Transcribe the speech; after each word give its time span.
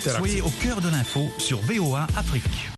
Soyez 0.00 0.40
au 0.40 0.48
cœur 0.48 0.80
de 0.80 0.88
l'info 0.88 1.28
sur 1.36 1.60
VOA 1.60 2.06
Afrique. 2.16 2.70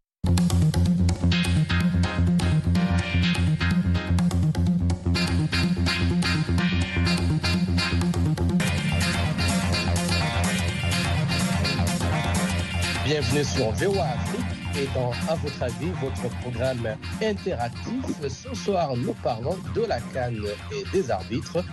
Bienvenue 13.04 13.44
sur 13.44 13.70
VOA 13.70 14.04
Afrique 14.04 14.40
et 14.76 14.88
dans 14.92 15.12
À 15.28 15.36
votre 15.36 15.62
avis, 15.62 15.92
votre 16.00 16.28
programme 16.40 16.96
interactif. 17.22 18.04
Ce 18.28 18.52
soir, 18.52 18.96
nous 18.96 19.14
parlons 19.22 19.56
de 19.76 19.82
la 19.82 20.00
canne 20.12 20.42
et 20.72 20.84
des 20.90 21.08
arbitres. 21.08 21.64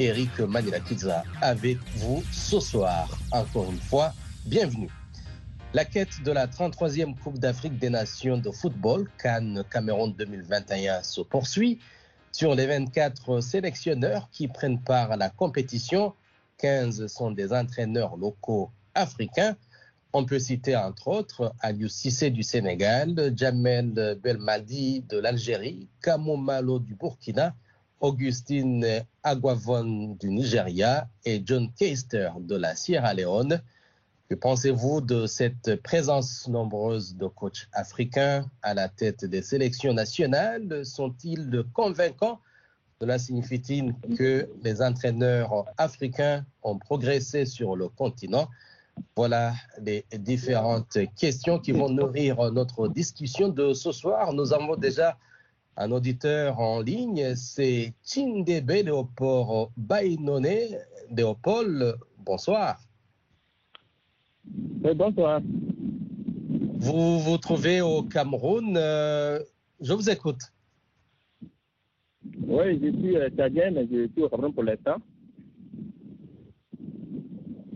Eric 0.00 0.40
Manilakidza 0.40 1.22
avec 1.40 1.78
vous 1.98 2.24
ce 2.32 2.58
soir. 2.58 3.08
Encore 3.30 3.70
une 3.70 3.80
fois, 3.80 4.12
bienvenue. 4.48 4.88
La 5.74 5.84
quête 5.84 6.22
de 6.24 6.32
la 6.32 6.46
33e 6.46 7.14
Coupe 7.18 7.38
d'Afrique 7.38 7.78
des 7.78 7.90
Nations 7.90 8.38
de 8.38 8.50
football, 8.50 9.06
Cannes 9.22 9.62
Cameroun 9.70 10.14
2021, 10.16 11.02
se 11.02 11.20
poursuit. 11.20 11.80
Sur 12.32 12.54
les 12.54 12.66
24 12.66 13.40
sélectionneurs 13.42 14.30
qui 14.32 14.48
prennent 14.48 14.80
part 14.80 15.12
à 15.12 15.16
la 15.18 15.28
compétition, 15.28 16.14
15 16.58 17.08
sont 17.08 17.30
des 17.30 17.52
entraîneurs 17.52 18.16
locaux 18.16 18.70
africains. 18.94 19.54
On 20.14 20.24
peut 20.24 20.38
citer 20.38 20.74
entre 20.74 21.08
autres 21.08 21.52
Aliou 21.60 21.88
Cissé 21.88 22.30
du 22.30 22.42
Sénégal, 22.42 23.34
Jamel 23.36 24.18
Belmadi 24.22 25.02
de 25.10 25.18
l'Algérie, 25.18 25.88
Kamo 26.00 26.38
Malo 26.38 26.78
du 26.78 26.94
Burkina, 26.94 27.54
Augustine 28.00 29.04
Aguavon 29.22 30.16
du 30.18 30.30
Nigeria 30.30 31.06
et 31.26 31.42
John 31.44 31.70
Keister 31.78 32.30
de 32.40 32.56
la 32.56 32.74
Sierra 32.74 33.12
Leone. 33.12 33.60
Que 34.28 34.34
pensez-vous 34.34 35.00
de 35.00 35.26
cette 35.26 35.76
présence 35.82 36.48
nombreuse 36.48 37.16
de 37.16 37.28
coachs 37.28 37.66
africains 37.72 38.44
à 38.60 38.74
la 38.74 38.90
tête 38.90 39.24
des 39.24 39.40
sélections 39.40 39.94
nationales? 39.94 40.84
Sont-ils 40.84 41.64
convaincants? 41.72 42.38
Cela 43.00 43.18
signifie-t-il 43.18 43.94
que 44.18 44.46
les 44.62 44.82
entraîneurs 44.82 45.64
africains 45.78 46.44
ont 46.62 46.78
progressé 46.78 47.46
sur 47.46 47.74
le 47.74 47.88
continent? 47.88 48.50
Voilà 49.16 49.54
les 49.80 50.04
différentes 50.18 50.98
questions 51.16 51.58
qui 51.58 51.72
vont 51.72 51.88
nourrir 51.88 52.52
notre 52.52 52.88
discussion 52.88 53.48
de 53.48 53.72
ce 53.72 53.92
soir. 53.92 54.34
Nous 54.34 54.52
avons 54.52 54.76
déjà 54.76 55.16
un 55.78 55.90
auditeur 55.90 56.60
en 56.60 56.82
ligne, 56.82 57.34
c'est 57.34 57.94
Chindebe 58.04 58.84
Léopold 58.84 59.70
Bainone. 59.78 60.76
Léopold, 61.10 61.96
bonsoir. 62.18 62.78
Oui, 64.84 64.94
bonsoir. 64.94 65.40
Vous 66.78 67.18
vous 67.18 67.38
trouvez 67.38 67.80
au 67.80 68.02
Cameroun. 68.02 68.76
Euh, 68.76 69.38
je 69.80 69.92
vous 69.92 70.08
écoute. 70.08 70.40
Oui, 72.46 72.80
je 72.82 72.90
suis 72.98 73.16
euh, 73.16 73.28
tchadien, 73.30 73.70
mais 73.72 73.86
je 73.90 74.08
suis 74.12 74.22
au 74.22 74.28
Cameroun 74.28 74.54
pour 74.54 74.62
l'instant. 74.62 74.96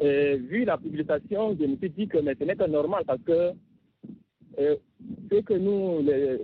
Et 0.01 0.37
vu 0.37 0.65
la 0.65 0.79
publication, 0.79 1.57
je 1.59 1.67
me 1.67 1.77
suis 1.77 1.91
dit 1.91 2.09
que 2.09 2.19
ce 2.19 2.45
n'est 2.45 2.57
pas 2.57 2.67
normal 2.69 3.05
parce 3.07 3.23
que 3.23 3.53
euh, 4.59 4.77
ce 5.31 5.41
que 5.41 5.55
nous, 5.55 6.03
les, 6.03 6.39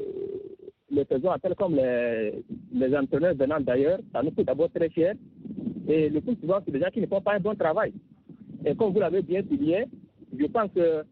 les 0.91 1.05
faisons 1.05 1.31
appel 1.31 1.55
comme 1.55 1.75
les, 1.77 2.45
les 2.73 2.97
entraîneurs 2.97 3.35
venant 3.35 3.61
d'ailleurs, 3.61 3.99
ça 4.13 4.23
nous 4.23 4.31
coûte 4.31 4.47
d'abord 4.47 4.71
très 4.71 4.91
cher. 4.91 5.15
Et 5.89 6.09
le 6.09 6.21
plus 6.21 6.37
souvent, 6.37 6.59
c'est 6.65 6.71
des 6.71 6.81
gens 6.81 6.91
qui 6.93 7.01
ne 7.01 7.07
font 7.07 7.21
pas 7.21 7.35
un 7.35 7.41
bon 7.41 7.55
travail. 7.55 7.93
Et 8.65 8.75
comme 8.75 8.93
vous 8.93 9.01
l'avez 9.01 9.23
bien 9.23 9.43
souligné, 9.43 9.87
je 10.39 10.47
pense 10.47 10.71
que 10.75 11.03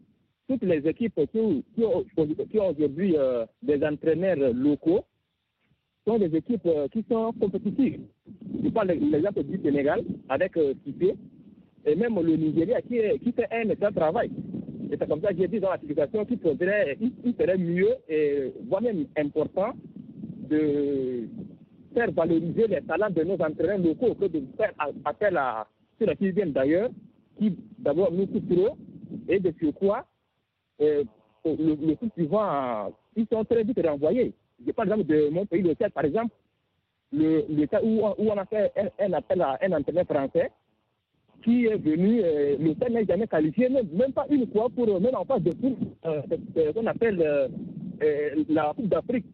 toutes 0.47 0.63
les 0.63 0.87
équipes 0.87 1.19
qui, 1.31 1.39
ont, 1.39 1.63
ont 2.17 2.27
aujourd'hui 2.71 3.15
euh, 3.17 3.45
des 3.61 3.83
entraîneurs 3.83 4.37
locaux 4.53 5.03
sont 6.05 6.17
des 6.17 6.33
équipes 6.35 6.65
euh, 6.65 6.87
qui 6.87 7.03
sont 7.09 7.33
compétitives. 7.33 8.01
Je 8.63 8.69
parle 8.69 8.91
l'exemple 8.91 9.43
du 9.43 9.61
Sénégal 9.61 10.03
avec 10.29 10.55
euh, 10.55 10.73
Cité 10.85 11.15
et 11.85 11.95
même 11.95 12.15
le 12.21 12.35
Nigeria 12.37 12.81
qui, 12.81 12.97
fait 13.33 13.47
un 13.51 13.69
excellent 13.69 13.91
travail. 13.91 14.31
Et 14.89 14.95
c'est 14.97 15.07
comme 15.07 15.21
ça 15.21 15.33
que 15.33 15.37
j'ai 15.37 15.47
dit 15.49 15.59
dans 15.59 15.69
l'application 15.71 16.23
qu'il 16.25 16.39
faudrait, 16.39 16.97
il, 17.01 17.33
serait 17.37 17.57
mieux 17.57 17.95
et 18.07 18.53
voire 18.67 18.81
même 18.81 19.05
important 19.17 19.73
de 20.49 21.27
faire 21.93 22.11
valoriser 22.11 22.67
les 22.67 22.81
talents 22.83 23.09
de 23.09 23.23
nos 23.23 23.33
entraîneurs 23.35 23.79
locaux 23.79 24.15
que 24.15 24.25
de 24.25 24.43
faire 24.55 24.71
appel 25.03 25.35
à 25.35 25.67
ceux 25.99 26.13
qui 26.13 26.31
viennent 26.31 26.53
d'ailleurs, 26.53 26.89
qui 27.37 27.53
d'abord 27.79 28.11
nous 28.13 28.27
coûtent 28.27 28.49
trop 28.49 28.77
et 29.27 29.39
de 29.39 29.53
surcroît, 29.59 30.05
euh, 30.81 31.03
le, 31.45 31.95
coup 31.95 32.09
suivant, 32.13 32.91
ils 33.15 33.27
sont 33.31 33.43
très 33.45 33.63
vite 33.63 33.79
renvoyés. 33.85 34.33
Je 34.65 34.71
parle 34.71 34.89
exemple 34.89 35.07
de 35.07 35.29
mon 35.29 35.45
pays, 35.45 35.61
le 35.61 35.73
Tchad, 35.73 35.91
par 35.91 36.05
exemple, 36.05 36.33
le, 37.11 37.65
cas 37.65 37.79
où, 37.83 38.01
on 38.01 38.37
a 38.37 38.45
fait 38.45 38.71
un, 38.99 39.13
appel 39.13 39.41
à 39.41 39.57
un 39.61 39.71
entraîneur 39.71 40.05
français 40.05 40.51
qui 41.43 41.65
est 41.65 41.77
venu, 41.77 42.21
euh, 42.23 42.57
le 42.59 42.73
Tchad 42.73 42.91
n'est 42.91 43.05
jamais 43.05 43.27
qualifié, 43.27 43.69
même, 43.69 44.13
pas 44.13 44.25
une 44.29 44.47
fois 44.47 44.69
pour, 44.69 44.99
même 44.99 45.15
en 45.15 45.25
face 45.25 45.41
de 45.43 45.51
tout, 45.51 45.77
euh, 46.05 46.21
ce 46.55 46.71
qu'on 46.71 46.85
appelle 46.87 47.21
euh, 47.21 48.43
la 48.49 48.73
Coupe 48.75 48.89
d'Afrique. 48.89 49.25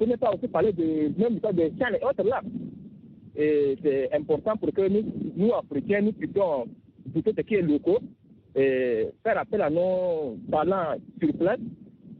Ce 0.00 0.04
n'est 0.04 0.16
pas 0.16 0.32
aussi 0.32 0.48
parler 0.48 0.72
de 0.72 1.12
même 1.20 1.34
de 1.38 1.40
Tchad 1.40 1.98
et 2.00 2.04
autres 2.04 2.24
là. 2.24 2.40
Et 3.36 3.76
c'est 3.82 4.12
important 4.12 4.56
pour 4.56 4.72
que 4.72 4.88
nous, 4.88 5.04
nous 5.36 5.52
Africains, 5.54 6.02
nous 6.02 6.12
puissions, 6.12 6.66
plutôt 7.12 7.32
ce 7.36 7.40
qui 7.42 7.54
est 7.54 7.62
locaux, 7.62 7.98
faire 8.54 9.38
appel 9.38 9.62
à 9.62 9.70
nos 9.70 10.36
talents 10.50 10.96
sur 11.20 11.32
place 11.36 11.58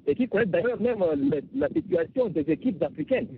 et 0.06 0.14
qui 0.14 0.28
connaissent 0.28 0.48
d'ailleurs 0.48 0.80
même 0.80 0.98
la, 1.00 1.38
la, 1.54 1.68
situation 1.68 2.28
des 2.28 2.44
équipes 2.48 2.82
africaines. 2.82 3.28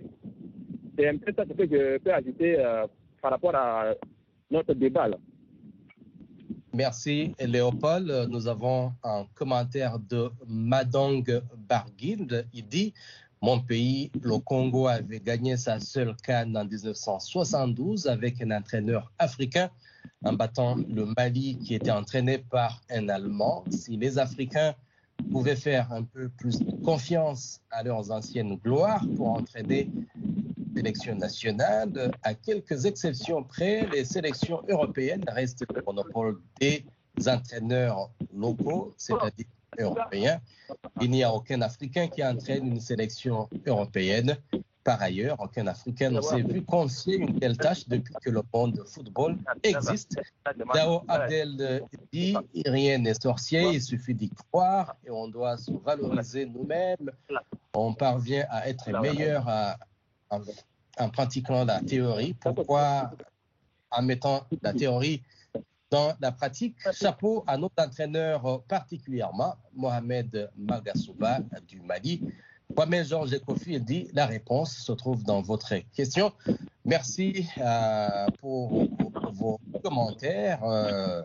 C'est 0.97 1.09
un 1.09 1.17
peu 1.17 1.33
ça 1.35 1.45
que 1.45 1.53
je 1.65 1.97
peux 1.97 2.13
ajouter 2.13 2.57
euh, 2.57 2.87
par 3.21 3.31
rapport 3.31 3.55
à 3.55 3.93
notre 4.49 4.73
débat. 4.73 5.09
Merci 6.73 7.33
Léopold. 7.39 8.27
Nous 8.29 8.47
avons 8.47 8.93
un 9.03 9.25
commentaire 9.33 9.99
de 9.99 10.29
Madong 10.47 11.41
Barguild. 11.69 12.47
Il 12.53 12.67
dit 12.67 12.93
Mon 13.41 13.59
pays, 13.59 14.11
le 14.21 14.37
Congo, 14.39 14.87
avait 14.87 15.19
gagné 15.19 15.57
sa 15.57 15.79
seule 15.79 16.15
canne 16.23 16.57
en 16.57 16.65
1972 16.65 18.07
avec 18.07 18.41
un 18.41 18.51
entraîneur 18.51 19.11
africain 19.19 19.69
en 20.23 20.33
battant 20.33 20.75
le 20.75 21.05
Mali 21.17 21.57
qui 21.59 21.75
était 21.75 21.91
entraîné 21.91 22.39
par 22.39 22.81
un 22.89 23.09
Allemand. 23.09 23.63
Si 23.69 23.97
les 23.97 24.17
Africains 24.17 24.73
pouvaient 25.31 25.55
faire 25.55 25.91
un 25.91 26.03
peu 26.03 26.29
plus 26.29 26.59
confiance 26.83 27.61
à 27.71 27.83
leurs 27.83 28.11
anciennes 28.11 28.55
gloires 28.57 29.05
pour 29.15 29.29
entraîner 29.29 29.89
les 30.73 30.81
sélections 30.81 31.15
nationales, 31.15 32.11
à 32.23 32.33
quelques 32.33 32.85
exceptions 32.85 33.43
près, 33.43 33.87
les 33.93 34.05
sélections 34.05 34.61
européennes 34.67 35.23
restent 35.27 35.65
le 35.73 35.81
monopole 35.85 36.39
des 36.59 36.85
entraîneurs 37.27 38.09
locaux, 38.33 38.93
c'est-à-dire 38.97 39.45
européens. 39.79 40.39
Il 41.01 41.11
n'y 41.11 41.23
a 41.23 41.33
aucun 41.33 41.61
Africain 41.61 42.07
qui 42.07 42.23
entraîne 42.23 42.67
une 42.67 42.79
sélection 42.79 43.49
européenne. 43.65 44.37
Par 44.85 45.01
ailleurs, 45.01 45.37
aucun 45.39 45.65
Africain 45.65 46.11
ne 46.11 46.21
s'est 46.21 46.43
vu 46.43 46.61
confier 46.61 47.15
une 47.17 47.39
telle 47.39 47.57
tâche 47.57 47.87
depuis 47.87 48.13
que 48.21 48.29
le 48.29 48.43
monde 48.53 48.73
de 48.73 48.83
football 48.83 49.35
existe. 49.63 50.21
Dao 50.75 51.01
Abdel 51.07 51.81
dit 52.13 52.37
rien 52.67 52.99
n'est 52.99 53.19
sorcier, 53.19 53.63
il 53.73 53.81
suffit 53.81 54.13
d'y 54.13 54.29
croire 54.29 54.95
et 55.03 55.09
on 55.09 55.27
doit 55.27 55.57
se 55.57 55.71
valoriser 55.71 56.45
nous-mêmes. 56.45 57.11
On 57.73 57.95
parvient 57.95 58.45
à 58.51 58.69
être 58.69 58.91
meilleur 59.01 59.49
en, 60.29 61.09
pratiquant 61.09 61.65
la 61.65 61.81
théorie. 61.81 62.35
Pourquoi? 62.35 63.09
En 63.89 64.03
mettant 64.03 64.45
la 64.61 64.71
théorie 64.71 65.23
dans 65.89 66.13
la 66.19 66.31
pratique 66.31 66.75
Chapeau 66.93 67.43
à 67.47 67.57
notre 67.57 67.83
entraîneur 67.83 68.61
particulièrement, 68.67 69.55
Mohamed 69.73 70.51
Magasouba 70.55 71.39
du 71.67 71.81
Mali. 71.81 72.21
Kwame 72.73 73.03
Georges 73.03 73.39
Kofi 73.39 73.79
dit 73.79 74.09
la 74.13 74.25
réponse 74.25 74.77
se 74.77 74.91
trouve 74.91 75.23
dans 75.23 75.41
votre 75.41 75.73
question. 75.95 76.31
Merci 76.83 77.47
euh, 77.57 78.27
pour, 78.39 78.87
vos 79.33 79.59
commentaires. 79.83 80.63
Euh, 80.63 81.21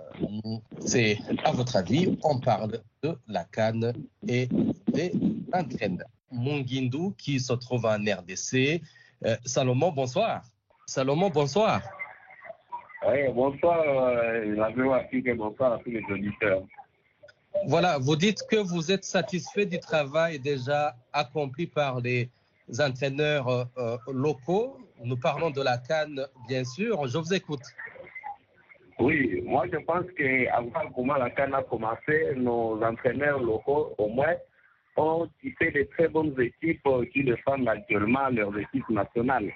C'est 0.81 1.19
à 1.45 1.53
votre 1.53 1.77
avis, 1.77 2.19
on 2.23 2.41
parle 2.41 2.81
de 3.03 3.17
la 3.29 3.45
canne 3.45 3.93
et 4.27 4.49
des 4.93 5.13
entraîneurs. 5.53 6.09
Mungindu 6.33 7.15
qui 7.19 7.41
se 7.41 7.53
trouve 7.53 7.87
en 7.87 7.99
RDC. 7.99 8.81
Euh, 9.27 9.37
Salomon, 9.45 9.93
bonsoir. 9.93 10.43
Salomon, 10.87 11.31
bonsoir. 11.31 11.83
Oui, 13.07 13.33
bonsoir, 13.35 13.85
la 13.85 14.71
bonsoir 15.35 15.73
à 15.73 15.79
tous 15.79 15.91
les 15.91 16.03
auditeurs. 16.11 16.63
Voilà, 17.67 17.99
vous 17.99 18.17
dites 18.17 18.43
que 18.51 18.57
vous 18.57 18.91
êtes 18.91 19.05
satisfait 19.05 19.67
du 19.67 19.79
travail 19.79 20.39
déjà 20.39 20.95
accompli 21.13 21.67
par 21.67 22.01
les 22.01 22.31
entraîneurs 22.79 23.49
euh, 23.77 23.97
locaux. 24.13 24.79
Nous 25.05 25.17
parlons 25.17 25.51
de 25.51 25.63
la 25.63 25.79
Cannes, 25.79 26.27
bien 26.49 26.65
sûr. 26.65 27.07
Je 27.07 27.19
vous 27.19 27.35
écoute. 27.35 27.63
Oui, 28.99 29.43
moi 29.47 29.65
je 29.73 29.79
pense 29.79 30.05
qu'avant 30.17 30.91
comment 30.95 31.15
la 31.17 31.31
CAN 31.31 31.53
a 31.53 31.63
commencé, 31.63 32.35
nos 32.37 32.83
entraîneurs 32.83 33.41
locaux, 33.41 33.95
au 33.97 34.09
moins, 34.09 34.35
ont 34.97 35.27
tissé 35.41 35.71
de 35.71 35.89
très 35.97 36.09
bonnes 36.09 36.35
équipes 36.39 36.87
qui 37.13 37.25
défendent 37.25 37.69
actuellement 37.69 38.29
leurs 38.29 38.57
équipes 38.59 38.91
nationales. 38.91 39.53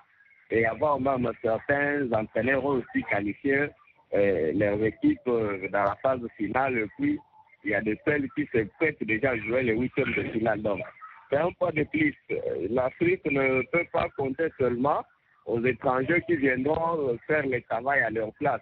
Et 0.51 0.65
avant 0.65 0.99
même, 0.99 1.31
certains 1.43 2.11
entraîneurs 2.13 2.65
aussi 2.65 3.03
qualifié 3.11 3.69
euh, 4.15 4.53
leurs 4.55 4.83
équipes 4.83 5.19
euh, 5.27 5.69
dans 5.71 5.85
la 5.85 5.97
phase 6.03 6.21
finale. 6.37 6.87
Puis, 6.99 7.19
il 7.65 7.71
y 7.71 7.75
a 7.75 7.81
des 7.81 7.99
celles 8.05 8.29
qui 8.37 8.47
se 8.53 8.65
prêtent 8.79 9.03
déjà 9.03 9.31
à 9.31 9.37
jouer 9.37 9.63
les 9.63 9.77
huitièmes 9.77 10.13
de 10.17 10.23
finale. 10.31 10.63
Donc, 10.63 10.81
c'est 11.31 11.39
un 11.39 11.51
pas 11.59 11.73
de 11.73 11.85
plus. 11.85 12.15
L'Afrique 12.71 13.25
ne 13.31 13.63
peut 13.73 13.87
pas 13.93 14.09
compter 14.17 14.49
seulement 14.59 15.03
aux 15.47 15.63
étrangers 15.65 16.23
qui 16.27 16.37
viendront 16.37 17.19
faire 17.27 17.47
le 17.47 17.61
travail 17.63 18.01
à 18.01 18.11
leur 18.11 18.33
place. 18.35 18.61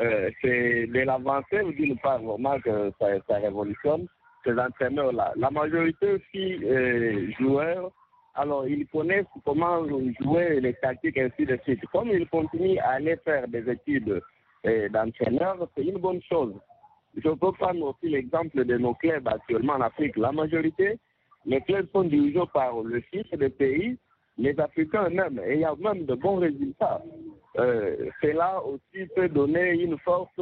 Euh, 0.00 0.30
c'est 0.40 0.86
de 0.86 1.00
l'avancée, 1.00 1.62
d'une 1.76 1.98
part, 1.98 2.22
vraiment 2.22 2.58
que 2.60 2.92
ça, 2.98 3.36
révolutionne 3.36 4.06
ces 4.44 4.58
entraîneurs-là. 4.58 5.32
La 5.36 5.50
majorité 5.50 6.12
aussi 6.12 6.64
euh, 6.64 7.30
joueurs, 7.38 7.90
alors 8.34 8.66
ils 8.66 8.86
connaissent 8.86 9.26
comment 9.44 9.86
jouer 10.20 10.60
les 10.60 10.74
tactiques 10.74 11.18
ainsi 11.18 11.44
de 11.44 11.58
suite. 11.64 11.84
Comme 11.92 12.08
ils 12.08 12.26
continuent 12.28 12.78
à 12.78 12.92
aller 12.92 13.16
faire 13.24 13.46
des 13.48 13.68
études 13.70 14.22
euh, 14.66 14.88
d'entraîneurs, 14.88 15.68
c'est 15.76 15.84
une 15.84 15.98
bonne 15.98 16.22
chose. 16.22 16.54
Je 17.16 17.28
peux 17.28 17.52
prendre 17.52 17.84
aussi 17.86 18.08
l'exemple 18.08 18.64
de 18.64 18.78
nos 18.78 18.94
clubs 18.94 19.28
actuellement 19.28 19.74
en 19.74 19.82
Afrique. 19.82 20.16
La 20.16 20.32
majorité, 20.32 20.98
les 21.44 21.60
clubs 21.60 21.88
sont 21.92 22.04
dirigés 22.04 22.42
par 22.54 22.80
le 22.80 23.00
fils 23.00 23.28
des 23.32 23.50
pays, 23.50 23.98
les 24.38 24.58
Africains 24.58 25.08
eux-mêmes, 25.08 25.40
et 25.44 25.54
il 25.54 25.60
y 25.60 25.64
a 25.64 25.74
même 25.76 26.06
de 26.06 26.14
bons 26.14 26.36
résultats. 26.36 27.02
Euh, 27.58 28.08
cela 28.22 28.62
aussi 28.64 29.06
peut 29.14 29.28
donner 29.28 29.72
une 29.72 29.98
force 29.98 30.40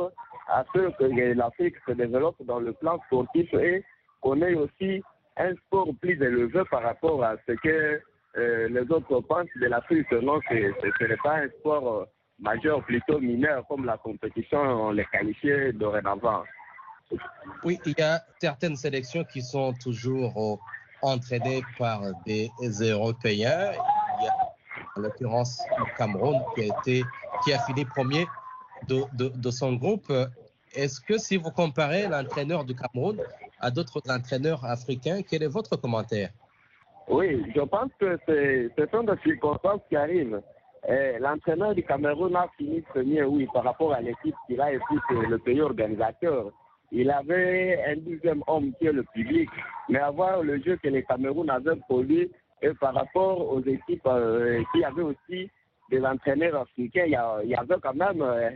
à 0.49 0.65
ce 0.73 0.91
que 0.97 1.35
l'Afrique 1.35 1.75
se 1.87 1.93
développe 1.93 2.41
dans 2.45 2.61
le 2.61 2.73
plan 2.73 3.01
sportif 3.07 3.53
et 3.55 3.83
qu'on 4.21 4.41
ait 4.43 4.55
aussi 4.55 5.03
un 5.37 5.55
sport 5.55 5.89
plus 6.01 6.23
élevé 6.23 6.63
par 6.71 6.83
rapport 6.83 7.25
à 7.25 7.37
ce 7.49 7.53
que 7.53 8.01
euh, 8.37 8.69
les 8.69 8.91
autres 8.93 9.21
pensent 9.23 9.49
de 9.61 9.67
l'Afrique. 9.67 10.11
Non, 10.13 10.41
ce 10.49 10.55
n'est 10.55 11.17
pas 11.25 11.39
un 11.39 11.49
sport 11.49 12.03
euh, 12.03 12.05
majeur, 12.39 12.85
plutôt 12.85 13.19
mineur, 13.19 13.67
comme 13.67 13.85
la 13.85 13.97
compétition, 13.99 14.61
on 14.61 14.91
les 14.93 15.05
qualifiait 15.07 15.73
dorénavant. 15.73 16.45
Oui, 17.65 17.79
il 17.87 17.95
y 17.99 18.03
a 18.03 18.21
certaines 18.41 18.77
sélections 18.77 19.25
qui 19.25 19.43
sont 19.43 19.73
toujours 19.75 20.61
entraînées 21.03 21.63
par 21.79 22.03
des 22.27 22.51
Européens. 22.81 23.73
Il 24.21 24.25
y 24.25 24.29
a 24.29 24.51
en 24.97 25.01
l'occurrence 25.01 25.63
le 25.79 25.85
Cameroun 25.97 26.41
qui 26.55 27.53
a, 27.53 27.59
fini 27.61 27.85
premier 27.85 28.27
de, 28.89 29.51
son 29.51 29.75
groupe. 29.75 30.13
Est-ce 30.75 31.01
que 31.01 31.19
si 31.19 31.37
vous 31.37 31.51
comparez 31.51 32.07
l'entraîneur 32.07 32.65
du 32.65 32.75
Cameroun 32.75 33.19
à 33.61 33.71
d'autres 33.71 34.03
entraîneurs 34.09 34.65
africains, 34.65 35.21
quel 35.29 35.43
est 35.43 35.49
votre 35.49 35.77
commentaire? 35.77 36.31
Oui, 37.09 37.45
je 37.55 37.61
pense 37.63 37.91
que 37.99 38.19
ce 38.27 38.87
sont 38.91 39.03
des 39.03 39.17
circonstances 39.25 39.81
qui 39.89 39.97
arrivent. 39.97 40.41
L'entraîneur 41.21 41.75
du 41.75 41.83
Cameroun 41.83 42.35
a 42.37 42.49
fini 42.57 42.81
premier, 42.83 43.25
oui, 43.25 43.49
par 43.53 43.65
rapport 43.65 43.93
à 43.93 44.01
l'équipe 44.01 44.35
qu'il 44.47 44.61
a 44.61 44.73
et 44.73 44.79
puis 44.79 44.99
le 45.29 45.39
pays 45.39 45.61
organisateur. 45.61 46.53
Il 46.93 47.11
avait 47.11 47.83
un 47.87 47.97
deuxième 47.97 48.43
homme 48.47 48.73
qui 48.79 48.87
est 48.87 48.93
le 48.93 49.05
public, 49.15 49.49
mais 49.89 49.99
avoir 49.99 50.43
le 50.43 50.61
jeu 50.61 50.77
que 50.83 50.89
les 50.89 51.05
Cameroun 51.05 51.49
avaient 51.49 51.77
produit 51.89 52.31
et 52.63 52.75
par 52.75 52.95
rapport 52.95 53.53
aux 53.53 53.61
équipes 53.63 54.07
euh, 54.07 54.63
qui 54.73 54.85
avaient 54.85 55.03
aussi 55.03 55.51
des 55.91 56.05
entraîneurs 56.05 56.63
africains, 56.63 57.05
il 57.07 57.49
y, 57.49 57.55
avait 57.55 57.81
quand 57.83 57.95
même 57.95 58.23
euh, 58.23 58.51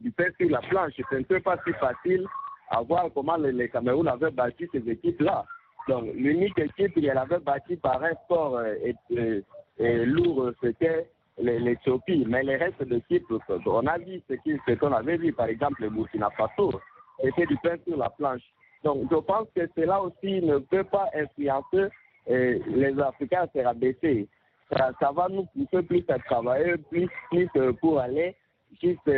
du 0.00 0.10
pain 0.12 0.28
sur 0.38 0.48
la 0.50 0.60
planche. 0.60 0.92
Ce 1.10 1.14
n'était 1.14 1.40
pas 1.40 1.56
si 1.64 1.72
facile 1.74 2.26
à 2.70 2.80
voir 2.82 3.08
comment 3.14 3.36
les, 3.36 3.52
les 3.52 3.68
Cameroun 3.68 4.08
avaient 4.08 4.30
bâti 4.30 4.66
ces 4.72 4.88
équipes-là. 4.88 5.44
Donc, 5.88 6.04
l'unique 6.14 6.58
équipe 6.58 6.94
qu'elle 6.94 7.18
avait 7.18 7.38
bâtie 7.38 7.76
par 7.76 8.02
un 8.02 8.14
sport 8.24 8.56
euh, 8.56 8.74
et, 8.84 9.42
et 9.78 10.04
lourd, 10.06 10.52
c'était 10.62 11.08
l'Éthiopie. 11.38 12.24
Mais 12.26 12.42
les 12.42 12.56
restes 12.56 12.82
d'équipes, 12.82 13.26
on 13.66 13.86
a 13.86 13.98
vu 13.98 14.20
ce 14.28 14.74
qu'on 14.74 14.92
avait 14.92 15.16
vu, 15.16 15.32
par 15.32 15.46
exemple, 15.46 15.82
le 15.82 15.90
Burkina 15.90 16.30
Faso, 16.30 16.80
c'était 17.22 17.46
du 17.46 17.56
pain 17.58 17.76
sur 17.86 17.96
la 17.96 18.10
planche. 18.10 18.42
Donc, 18.84 19.08
je 19.10 19.16
pense 19.16 19.46
que 19.54 19.68
cela 19.76 20.00
aussi 20.00 20.40
ne 20.42 20.58
peut 20.58 20.84
pas 20.84 21.08
influencer 21.14 21.88
et 22.26 22.60
les 22.66 22.98
Africains 23.00 23.42
à 23.42 23.48
se 23.54 23.64
rabaisser. 23.64 24.28
Ça, 24.76 25.10
va 25.12 25.28
nous 25.28 25.46
pousser 25.46 25.82
plus 25.82 26.04
à 26.08 26.18
travailler, 26.18 26.76
plus, 26.90 27.08
plus 27.30 27.48
pour 27.80 27.98
aller 27.98 28.36
jusqu'au 28.80 29.10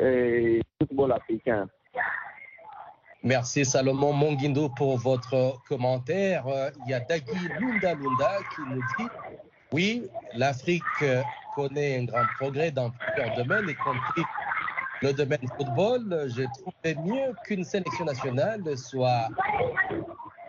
euh, 0.00 0.60
football 0.78 1.12
africain. 1.12 1.68
Merci 3.22 3.64
Salomon 3.64 4.12
Monguindo 4.12 4.68
pour 4.70 4.96
votre 4.98 5.58
commentaire. 5.68 6.44
Il 6.86 6.90
y 6.90 6.94
a 6.94 7.00
Dagui 7.00 7.48
Lunda 7.58 7.94
Lunda 7.94 8.38
qui 8.54 8.62
nous 8.68 8.82
dit 8.98 9.10
oui, 9.72 10.08
l'Afrique 10.34 10.82
connaît 11.54 12.00
un 12.00 12.04
grand 12.04 12.24
progrès 12.38 12.70
dans 12.70 12.90
plusieurs 12.90 13.36
domaines, 13.36 13.68
y 13.68 13.74
compris 13.74 14.22
le 15.02 15.12
domaine 15.12 15.46
football. 15.56 16.28
Je 16.28 16.42
trouverais 16.58 17.02
mieux 17.02 17.34
qu'une 17.44 17.64
sélection 17.64 18.04
nationale 18.04 18.62
soit 18.76 19.28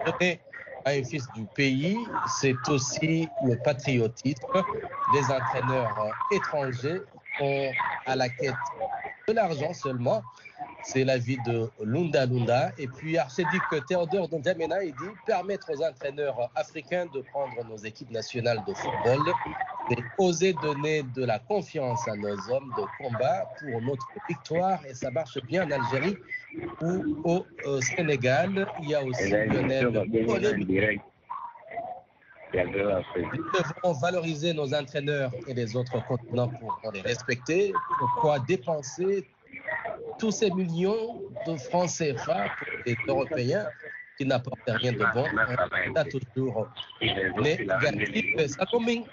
donnée 0.05 0.41
à 0.85 0.91
un 0.91 1.03
fils 1.03 1.27
du 1.35 1.45
pays, 1.55 1.97
c'est 2.39 2.55
aussi 2.69 3.29
le 3.43 3.55
patriotisme. 3.63 4.63
Les 5.13 5.23
entraîneurs 5.31 6.11
étrangers 6.31 7.01
sont 7.37 7.71
à 8.05 8.15
la 8.15 8.29
quête 8.29 8.53
de 9.27 9.33
l'argent 9.33 9.73
seulement. 9.73 10.23
C'est 10.83 11.03
l'avis 11.03 11.37
de 11.45 11.69
Lunda 11.83 12.25
Lunda. 12.25 12.71
Et 12.77 12.87
puis 12.87 13.17
Archédic 13.17 13.61
Théodore 13.87 14.29
Ndjamena, 14.31 14.83
il 14.83 14.91
dit 14.91 15.09
permettre 15.25 15.71
aux 15.73 15.83
entraîneurs 15.83 16.49
africains 16.55 17.05
de 17.13 17.21
prendre 17.21 17.63
nos 17.69 17.77
équipes 17.77 18.11
nationales 18.11 18.63
de 18.67 18.73
football 18.73 19.19
et 19.91 19.95
oser 20.17 20.53
donner 20.61 21.03
de 21.15 21.25
la 21.25 21.39
confiance 21.39 22.07
à 22.07 22.15
nos 22.15 22.35
hommes 22.51 22.73
de 22.77 23.03
combat 23.03 23.45
pour 23.59 23.81
notre 23.81 24.07
victoire. 24.27 24.79
Et 24.87 24.93
ça 24.93 25.11
marche 25.11 25.37
bien 25.43 25.67
en 25.67 25.71
Algérie 25.71 26.17
ou 26.81 27.21
au 27.23 27.45
euh, 27.65 27.81
Sénégal. 27.81 28.67
Il 28.81 28.89
y 28.89 28.95
a 28.95 29.03
aussi 29.03 29.29
Lionel 29.29 29.91
nous 32.53 32.63
devons 33.53 33.93
valoriser 33.93 34.53
nos 34.53 34.73
entraîneurs 34.73 35.31
et 35.47 35.53
les 35.53 35.75
autres 35.75 36.05
continents 36.05 36.49
pour 36.49 36.91
les 36.93 37.01
respecter. 37.01 37.71
Pourquoi 37.97 38.39
dépenser 38.39 39.25
tous 40.21 40.31
ces 40.31 40.51
millions 40.51 41.19
de 41.47 41.57
francs 41.57 41.89
CFA 41.89 42.45
les 42.85 42.95
Européens 43.07 43.67
qui 44.17 44.25
n'apportent 44.25 44.59
rien 44.67 44.93
de 44.93 44.99
bon 45.15 45.25
On 45.89 45.95
a 45.95 46.05
toujours 46.05 46.69
négatif. 47.41 48.25
Salomon, 48.47 49.03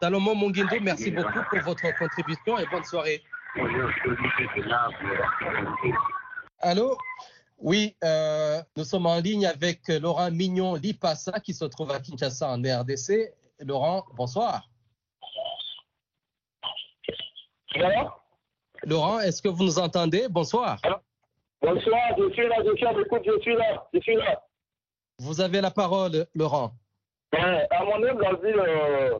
Salomon 0.00 0.34
Monguindo, 0.36 0.76
merci 0.80 1.10
beaucoup 1.10 1.40
pour 1.50 1.58
votre 1.62 1.98
contribution 1.98 2.58
et 2.58 2.66
bonne 2.70 2.84
soirée. 2.84 3.20
Allô? 6.60 6.96
Oui, 7.58 7.96
euh, 8.04 8.62
nous 8.76 8.84
sommes 8.84 9.06
en 9.06 9.18
ligne 9.18 9.46
avec 9.46 9.88
Laurent 9.88 10.30
Mignon 10.30 10.76
Lipassa 10.76 11.40
qui 11.40 11.52
se 11.52 11.64
trouve 11.64 11.90
à 11.90 11.98
Kinshasa 11.98 12.48
en 12.48 12.62
RDC. 12.62 13.34
Laurent, 13.66 14.06
bonsoir. 14.16 14.62
Allô 17.74 18.10
Laurent, 18.86 19.20
est-ce 19.20 19.42
que 19.42 19.48
vous 19.48 19.64
nous 19.64 19.78
entendez? 19.78 20.26
Bonsoir. 20.28 20.78
Bonsoir, 21.62 22.00
je 22.16 22.32
suis 22.32 22.48
là, 22.48 22.56
je 22.64 22.74
suis 22.76 22.86
à 22.86 22.92
l'écoute, 22.92 23.22
je 23.24 23.38
suis 23.40 23.54
là, 23.54 23.86
je 23.92 24.00
suis 24.00 24.16
là. 24.16 24.40
Vous 25.18 25.40
avez 25.40 25.60
la 25.60 25.70
parole, 25.70 26.26
Laurent. 26.34 26.70
Ouais, 27.32 27.66
à 27.70 27.84
mon 27.84 28.02
avis, 28.02 28.46
euh, 28.46 29.18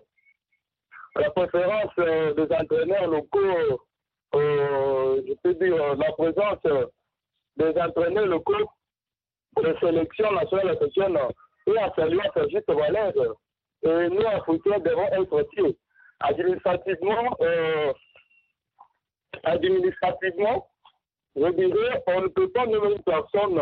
la 1.16 1.30
préférence 1.30 1.92
euh, 1.98 2.34
des 2.34 2.54
entraîneurs 2.54 3.06
locaux, 3.06 3.82
euh, 4.34 5.22
je 5.28 5.34
peux 5.42 5.54
dire 5.54 5.76
la 5.96 6.12
présence 6.12 6.58
des 7.56 7.80
entraîneurs 7.80 8.26
locaux 8.26 8.70
pour 9.54 9.64
les 9.64 9.78
sélections 9.78 10.32
nationales 10.32 10.70
africaines 10.70 11.18
et 11.66 11.78
à 11.78 11.92
saluer 11.94 12.22
sa 12.32 12.48
juste 12.48 12.72
valeur. 12.72 13.12
Et 13.82 14.08
nous, 14.08 14.26
Africains, 14.26 14.78
devons 14.78 15.06
être 15.08 15.46
fiers. 15.54 15.76
Administrativement, 16.20 17.36
administrativement, 19.44 20.66
je 21.36 21.48
dirais, 21.52 22.02
on 22.06 22.22
ne 22.22 22.28
peut 22.28 22.48
pas 22.50 22.66
nommer 22.66 22.94
une 22.96 23.02
personne 23.02 23.60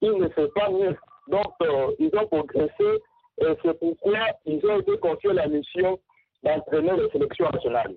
qui 0.00 0.08
ne 0.08 0.28
fait 0.28 0.48
pas 0.48 0.70
mieux. 0.70 0.96
Donc, 1.28 1.52
euh, 1.62 1.94
ils 1.98 2.10
ont 2.16 2.26
progressé 2.26 3.02
et 3.38 3.54
c'est 3.62 3.78
pourquoi 3.78 4.18
ils 4.44 4.64
ont 4.66 4.80
été 4.80 4.98
confiés 4.98 5.32
la 5.32 5.46
mission 5.46 5.98
d'entraîner 6.42 6.96
les 6.96 7.10
sélections 7.10 7.48
nationales. 7.50 7.94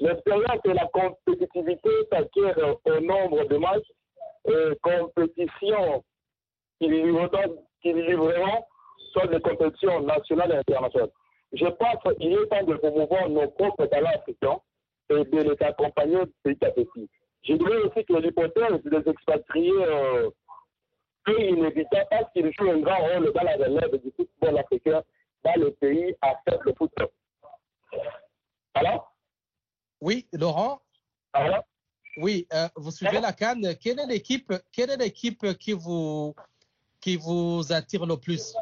L'expérience 0.00 0.60
et 0.64 0.74
la 0.74 0.86
compétitivité 0.88 1.90
s'acquièrent 2.12 2.76
au 2.84 3.00
nombre 3.00 3.44
de 3.48 3.56
matchs 3.56 3.90
et 4.46 4.76
compétitions 4.82 6.04
qui 6.80 6.88
livreront 6.88 8.64
soit 9.12 9.26
des 9.26 9.40
compétitions 9.40 10.00
nationales 10.02 10.52
et 10.52 10.56
internationales. 10.56 11.10
Je 11.52 11.66
pense 11.66 12.16
qu'il 12.18 12.32
est 12.32 12.46
temps 12.46 12.62
de 12.64 12.74
promouvoir 12.74 13.28
nos 13.28 13.48
propres 13.48 13.86
talents 13.86 14.10
africains 14.14 14.60
et 15.10 15.24
de 15.24 15.42
les 15.42 15.66
accompagner 15.66 16.18
petit 16.42 16.64
à 16.64 16.70
petit. 16.70 17.08
Je 17.44 17.54
dirais 17.54 17.76
aussi 17.78 18.04
que 18.04 18.14
l'hypothèse 18.14 18.82
des 18.84 19.10
expatriés 19.10 19.72
euh, 19.72 20.30
est 21.28 21.48
inévitable 21.50 22.06
parce 22.10 22.32
qu'ils 22.32 22.52
jouent 22.52 22.70
un 22.70 22.80
grand 22.80 22.98
rôle 22.98 23.32
dans 23.32 23.42
la 23.42 23.56
relève 23.56 24.02
du 24.02 24.12
football 24.16 24.58
africain 24.58 25.02
dans 25.44 25.54
le 25.56 25.70
pays 25.72 26.14
à 26.20 26.34
faible 26.44 26.74
football. 26.76 27.08
Alors 28.74 29.14
Oui, 30.00 30.26
Laurent? 30.32 30.80
Alors 31.32 31.64
Oui, 32.16 32.46
euh, 32.52 32.68
vous 32.76 32.90
suivez 32.90 33.20
la 33.20 33.32
Cannes. 33.32 33.76
Quelle 33.80 34.00
est 34.00 34.06
l'équipe 34.06 34.52
Quelle 34.72 34.90
est 34.90 34.96
l'équipe 34.96 35.46
qui 35.58 35.72
vous 35.72 36.34
qui 37.00 37.16
vous 37.16 37.62
attire 37.72 38.04
le 38.04 38.16
plus? 38.16 38.54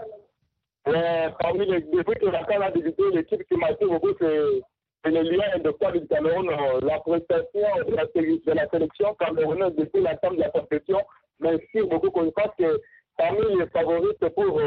Euh, 0.88 1.30
Parmi 1.40 1.66
les 1.66 1.80
depuis 1.80 2.20
que 2.20 2.26
la 2.26 2.44
Cannes 2.44 2.62
a 2.62 2.70
débuté, 2.70 3.02
l'équipe 3.12 3.42
qui 3.48 3.56
m'attire 3.56 3.88
beaucoup, 3.88 4.14
c'est 4.20 4.62
c'est 5.06 5.12
le 5.12 5.22
lien 5.22 5.58
de 5.58 5.98
du 5.98 6.06
Cameroun. 6.08 6.48
Euh, 6.50 6.80
la 6.82 6.98
prestation 7.00 7.60
de 7.88 7.94
la, 7.94 8.04
de 8.06 8.52
la 8.52 8.68
sélection 8.68 9.14
camerounaise 9.14 9.72
depuis 9.78 10.02
la 10.02 10.16
fin 10.18 10.32
de 10.32 10.40
la 10.40 10.50
compétition 10.50 10.98
m'inspire 11.38 11.86
beaucoup. 11.86 12.10
Je 12.16 12.30
pense 12.30 12.50
que 12.58 12.80
parmi 13.16 13.58
les 13.58 13.66
favorites 13.68 14.28
pour 14.34 14.60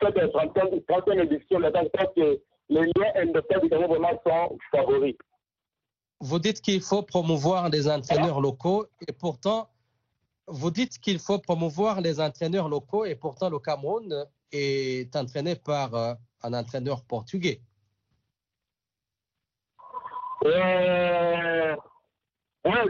cette 0.00 0.16
30e, 0.16 0.84
30e 0.86 1.22
édition, 1.22 1.60
je 1.60 1.88
pense 1.88 2.08
que 2.16 2.40
les 2.70 2.80
liens 2.80 3.12
indépendants 3.16 3.60
du 3.62 3.68
Cameroun 3.68 3.98
vraiment 3.98 4.20
sont 4.26 4.58
favoris. 4.72 5.16
Vous 6.20 6.38
dites 6.38 6.60
qu'il 6.60 6.80
faut 6.80 7.02
promouvoir 7.02 7.68
les 7.68 7.88
entraîneurs 7.88 8.40
locaux 8.40 8.86
et 9.06 9.12
pourtant, 9.12 9.68
vous 10.48 10.70
dites 10.70 10.98
qu'il 10.98 11.18
faut 11.18 11.38
promouvoir 11.38 12.00
les 12.00 12.20
entraîneurs 12.20 12.68
locaux 12.68 13.04
et 13.04 13.14
pourtant 13.14 13.50
le 13.50 13.58
Cameroun 13.58 14.26
est 14.50 15.14
entraîné 15.14 15.54
par 15.54 15.94
euh, 15.94 16.14
un 16.42 16.54
entraîneur 16.54 17.02
portugais. 17.04 17.60
Euh, 20.46 21.74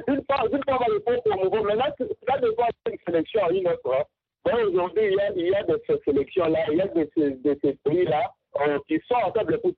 d'une 0.09 0.25
part, 0.25 0.49
d'une 0.49 0.65
part, 0.65 0.85
le 0.89 1.01
faut 1.01 1.21
promouvoir. 1.23 1.63
Maintenant, 1.65 1.85
là, 2.29 2.39
devant 2.39 2.69
une 2.91 2.99
sélection 3.07 3.45
à 3.45 3.51
une 3.51 3.69
autre. 3.69 3.93
Hein. 3.93 4.03
Bon, 4.45 4.53
aujourd'hui, 4.69 5.05
il 5.07 5.15
y 5.15 5.21
a, 5.21 5.31
il 5.35 5.49
y 5.49 5.55
a 5.55 5.63
de 5.63 5.81
ces 5.87 5.99
sélections-là, 6.05 6.59
il 6.71 6.79
y 6.79 6.83
a 6.83 6.89
de 6.89 7.11
ces, 7.15 7.31
de 7.31 7.59
ces 7.63 7.75
pays-là 7.85 8.31
euh, 8.61 8.79
qui 8.87 9.01
sont 9.09 9.15
en 9.15 9.31
table 9.31 9.55
de 9.55 9.59
foot. 9.59 9.77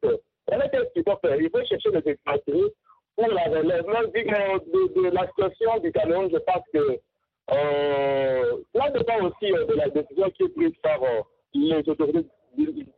Qu'est-ce 0.49 0.93
qu'il 0.93 1.03
faut 1.05 1.19
faire 1.19 1.41
Il 1.41 1.51
faut 1.51 1.65
chercher 1.65 1.91
des 1.91 2.11
expatriés 2.11 2.73
pour 3.17 3.29
la 3.29 3.45
relève. 3.45 3.87
Même 3.87 4.11
de, 4.13 5.03
de, 5.03 5.11
la 5.11 5.27
situation 5.29 5.79
du 5.81 5.93
Cameroun, 5.93 6.31
je 6.33 6.39
pense 6.39 6.63
que 6.73 7.01
euh, 7.53 8.57
là 8.75 8.91
dépend 8.91 9.25
aussi 9.25 9.53
euh, 9.53 9.65
de 9.67 9.75
la 9.75 9.89
décision 9.89 10.31
qui 10.31 10.45
est 10.45 10.49
prise 10.49 10.73
par 10.83 11.03
euh, 11.03 11.21
les 11.55 11.89
autorités, 11.89 12.27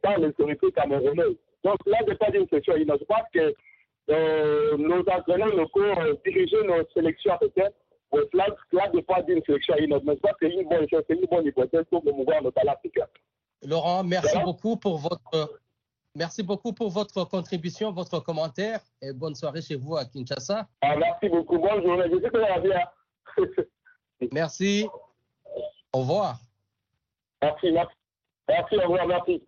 par 0.02 0.18
les 0.18 0.28
autorités 0.28 0.72
camerounaises. 0.72 1.36
Donc 1.64 1.76
là 1.86 1.98
dépend 2.06 2.30
d'une 2.30 2.48
question. 2.48 2.74
Je 2.76 3.04
pense 3.04 3.28
que 3.32 3.54
euh, 4.10 4.76
nos 4.76 5.00
entraîneurs 5.00 5.54
locaux 5.54 5.80
euh, 5.82 6.14
diriger 6.24 6.62
nos 6.64 6.82
sélections 6.94 7.32
africaines. 7.32 7.72
Bon, 8.10 8.20
cela, 8.32 8.46
cela 8.70 8.88
dépend 8.88 9.22
d'une 9.22 9.42
sélection 9.44 9.74
à 9.74 9.78
une 9.78 9.92
autre. 9.92 10.04
Mais 10.06 10.14
je 10.14 10.20
pense 10.20 10.32
que 10.40 10.48
c'est 10.48 10.54
une 10.54 10.68
bonne 10.68 10.88
chose, 10.88 11.02
c'est 11.08 11.14
une 11.14 11.26
bonne 11.30 11.46
hypothèse 11.46 11.84
pour 11.90 12.02
promouvoir 12.02 12.42
nos 12.42 12.50
talents 12.50 12.72
africains. 12.72 13.06
Laurent, 13.62 14.04
merci 14.04 14.30
voilà. 14.32 14.46
beaucoup 14.46 14.76
pour 14.76 14.98
votre 14.98 15.58
Merci 16.18 16.42
beaucoup 16.42 16.72
pour 16.72 16.90
votre 16.90 17.22
contribution, 17.24 17.92
votre 17.92 18.18
commentaire 18.18 18.80
et 19.00 19.12
bonne 19.12 19.36
soirée 19.36 19.62
chez 19.62 19.76
vous 19.76 19.96
à 19.96 20.04
Kinshasa. 20.04 20.66
Ah, 20.82 20.96
merci 20.96 21.28
beaucoup. 21.28 21.58
Bonne 21.58 21.80
journée. 21.80 22.06
Je 22.10 22.20
sais 22.20 22.30
que 22.30 22.40
ça 22.42 22.54
va 22.54 22.58
bien. 22.58 22.80
merci. 24.32 24.88
Au 25.92 26.00
revoir. 26.00 26.38
Merci, 27.40 27.70
merci. 27.70 27.94
Merci, 28.48 28.76
au 28.78 28.82
revoir, 28.82 29.06
merci. 29.06 29.44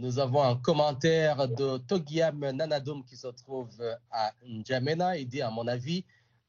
Nous 0.00 0.18
avons 0.18 0.42
un 0.42 0.56
commentaire 0.56 1.46
de 1.46 1.76
Togiam 1.76 2.38
Nanadoum 2.38 3.04
qui 3.04 3.18
se 3.18 3.26
trouve 3.26 3.68
à 4.10 4.32
N'Djamena. 4.46 5.18
Il 5.18 5.28
dit, 5.28 5.42
à 5.42 5.50
mon 5.50 5.66
avis, 5.66 6.06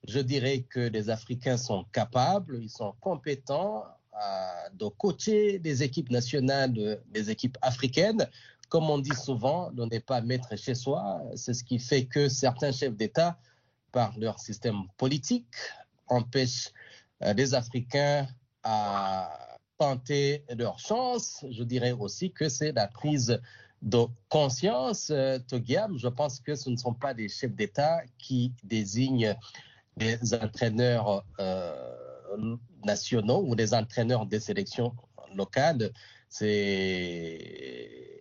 je 0.08 0.20
dirais 0.20 0.62
que 0.70 0.80
les 0.80 1.10
Africains 1.10 1.58
sont 1.58 1.84
capables, 1.92 2.60
ils 2.62 2.70
sont 2.70 2.96
compétents 3.02 3.84
euh, 4.14 4.70
de 4.74 4.86
coacher 4.88 5.60
des 5.60 5.84
équipes 5.84 6.12
nationales, 6.12 7.02
des 7.10 7.30
équipes 7.30 7.58
africaines. 7.62 8.26
Comme 8.70 8.90
on 8.90 9.00
dit 9.00 9.18
souvent, 9.22 9.70
on 9.78 9.88
n'est 9.88 10.00
pas 10.00 10.22
maître 10.22 10.56
chez 10.56 10.74
soi. 10.74 11.22
C'est 11.36 11.54
ce 11.54 11.66
qui 11.66 11.78
fait 11.78 12.06
que 12.06 12.30
certains 12.30 12.72
chefs 12.72 12.96
d'État, 12.96 13.38
par 13.92 14.18
leur 14.18 14.40
système 14.40 14.84
politique, 14.96 15.54
empêchent 16.08 16.72
euh, 17.22 17.34
les 17.34 17.54
Africains 17.54 18.30
à 18.64 19.51
leur 20.58 20.80
chance. 20.80 21.46
Je 21.50 21.64
dirais 21.64 21.92
aussi 21.92 22.32
que 22.32 22.50
c'est 22.50 22.72
la 22.72 22.88
prise 22.88 23.40
de 23.82 24.06
conscience, 24.30 25.10
euh, 25.10 25.40
Togiam. 25.40 25.98
Je 25.98 26.08
pense 26.08 26.40
que 26.40 26.56
ce 26.56 26.70
ne 26.70 26.76
sont 26.76 26.94
pas 26.94 27.14
les 27.14 27.30
chefs 27.30 27.56
d'État 27.56 28.02
qui 28.20 28.54
désignent 28.64 29.36
les 29.98 30.34
entraîneurs 30.34 31.26
euh, 31.40 32.56
nationaux 32.86 33.44
ou 33.46 33.56
les 33.56 33.74
entraîneurs 33.74 34.26
des 34.26 34.40
sélections 34.40 34.94
locales. 35.36 35.92
C'est 36.30 38.12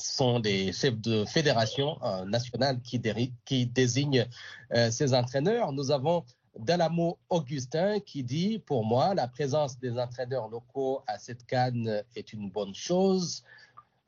sont 0.00 0.40
des 0.40 0.72
chefs 0.72 0.98
de 0.98 1.24
fédération 1.24 1.98
euh, 2.02 2.24
nationale 2.24 2.80
qui, 2.80 3.00
qui 3.44 3.66
désignent 3.66 4.26
euh, 4.74 4.90
ces 4.90 5.14
entraîneurs. 5.14 5.72
Nous 5.72 5.90
avons 5.90 6.24
Dalamo 6.58 7.18
Augustin 7.28 8.00
qui 8.00 8.24
dit, 8.24 8.58
pour 8.58 8.84
moi, 8.84 9.14
la 9.14 9.28
présence 9.28 9.78
des 9.78 9.98
entraîneurs 9.98 10.48
locaux 10.48 11.02
à 11.06 11.18
cette 11.18 11.46
canne 11.46 12.02
est 12.16 12.32
une 12.32 12.50
bonne 12.50 12.74
chose 12.74 13.44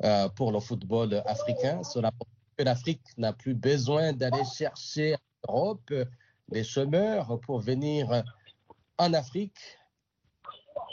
euh, 0.02 0.28
pour 0.30 0.52
le 0.52 0.60
football 0.60 1.22
africain. 1.26 1.82
Cela 1.82 2.10
que 2.56 2.64
l'Afrique 2.64 3.02
n'a 3.16 3.32
plus 3.32 3.54
besoin 3.54 4.12
d'aller 4.12 4.44
chercher 4.44 5.14
en 5.46 5.52
Europe 5.52 5.92
les 6.50 6.64
chômeurs 6.64 7.40
pour 7.40 7.60
venir 7.60 8.24
en 8.98 9.12
Afrique, 9.14 9.78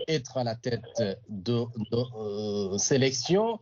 être 0.08 0.38
à 0.38 0.44
la 0.44 0.56
tête 0.56 0.84
de 1.28 1.66
nos 1.92 2.78
sélections 2.78 3.60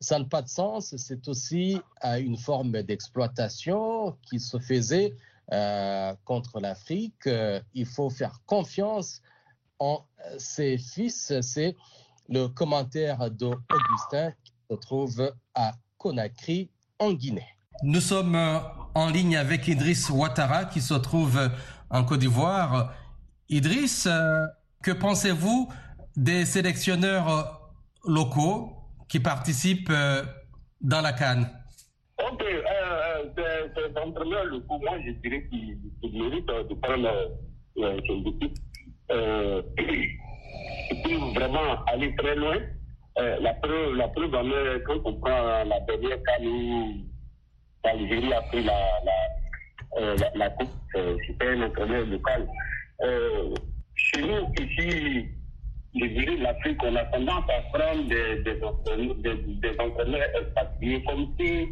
ça 0.00 0.18
n'a 0.18 0.24
pas 0.24 0.42
de 0.42 0.48
sens. 0.48 0.94
C'est 0.96 1.28
aussi 1.28 1.80
euh, 2.04 2.16
une 2.16 2.36
forme 2.36 2.82
d'exploitation 2.82 4.16
qui 4.22 4.40
se 4.40 4.58
faisait 4.58 5.14
euh, 5.52 6.14
contre 6.24 6.60
l'Afrique. 6.60 7.26
Euh, 7.26 7.60
il 7.74 7.86
faut 7.86 8.10
faire 8.10 8.40
confiance 8.46 9.22
en 9.78 10.04
ses 10.38 10.78
fils. 10.78 11.32
C'est 11.40 11.76
le 12.28 12.48
commentaire 12.48 13.30
d'Augustin 13.30 14.32
qui 14.44 14.52
se 14.70 14.76
trouve 14.76 15.32
à 15.54 15.72
Conakry, 15.96 16.70
en 16.98 17.12
Guinée. 17.12 17.46
Nous 17.82 18.00
sommes 18.00 18.36
en 18.94 19.08
ligne 19.08 19.36
avec 19.36 19.68
Idriss 19.68 20.10
Ouattara 20.10 20.64
qui 20.64 20.80
se 20.80 20.94
trouve 20.94 21.40
en 21.90 22.04
Côte 22.04 22.18
d'Ivoire. 22.18 22.92
Idriss, 23.48 24.08
que 24.82 24.90
pensez-vous 24.90 25.72
des 26.16 26.44
sélectionneurs 26.44 27.70
locaux 28.04 28.78
qui 29.08 29.20
participent 29.20 29.90
euh, 29.90 30.24
dans 30.80 31.00
la 31.00 31.12
Cannes? 31.12 31.48
Euh, 33.76 33.88
ces 33.92 34.00
entraîneurs 34.00 34.44
locaux, 34.46 34.78
moi 34.78 34.98
je 35.04 35.10
dirais 35.12 35.44
qu'ils 35.50 35.78
qu 36.00 36.16
méritent 36.16 36.46
de 36.46 36.74
prendre 36.74 37.08
euh, 37.78 37.98
ces 38.06 38.28
équipes. 38.28 38.58
Euh, 39.10 39.62
peuvent 41.04 41.34
vraiment 41.34 41.84
aller 41.86 42.14
très 42.16 42.34
loin. 42.36 42.56
Euh, 43.18 43.38
la 43.40 43.54
preuve, 43.54 43.94
la 43.94 44.08
preuve 44.08 44.34
en 44.34 44.46
est 44.50 44.82
quand 44.84 45.00
on 45.04 45.14
prend 45.14 45.64
la 45.64 45.80
dernière 45.80 46.22
Cannes 46.24 46.46
où 46.46 46.94
l'Algérie 47.84 48.32
a 48.32 48.40
pris 48.42 48.62
la, 48.62 48.78
la, 49.04 50.00
euh, 50.00 50.16
la, 50.18 50.30
la 50.34 50.50
coupe, 50.50 50.68
c'était 51.26 51.48
un 51.48 51.62
entraîneur 51.62 52.06
local. 52.06 52.48
chez 53.94 54.22
nous, 54.22 54.52
ici, 54.62 55.26
je 55.94 56.06
dirais, 56.06 56.36
l'Afrique, 56.36 56.78
on 56.84 56.94
a 56.94 57.04
tendance 57.06 57.44
à 57.48 57.78
prendre 57.78 58.08
des, 58.08 58.42
des, 58.42 58.62
entraîneurs, 58.62 59.16
des, 59.16 59.34
des 60.80 61.02
comme 61.04 61.34
si 61.40 61.68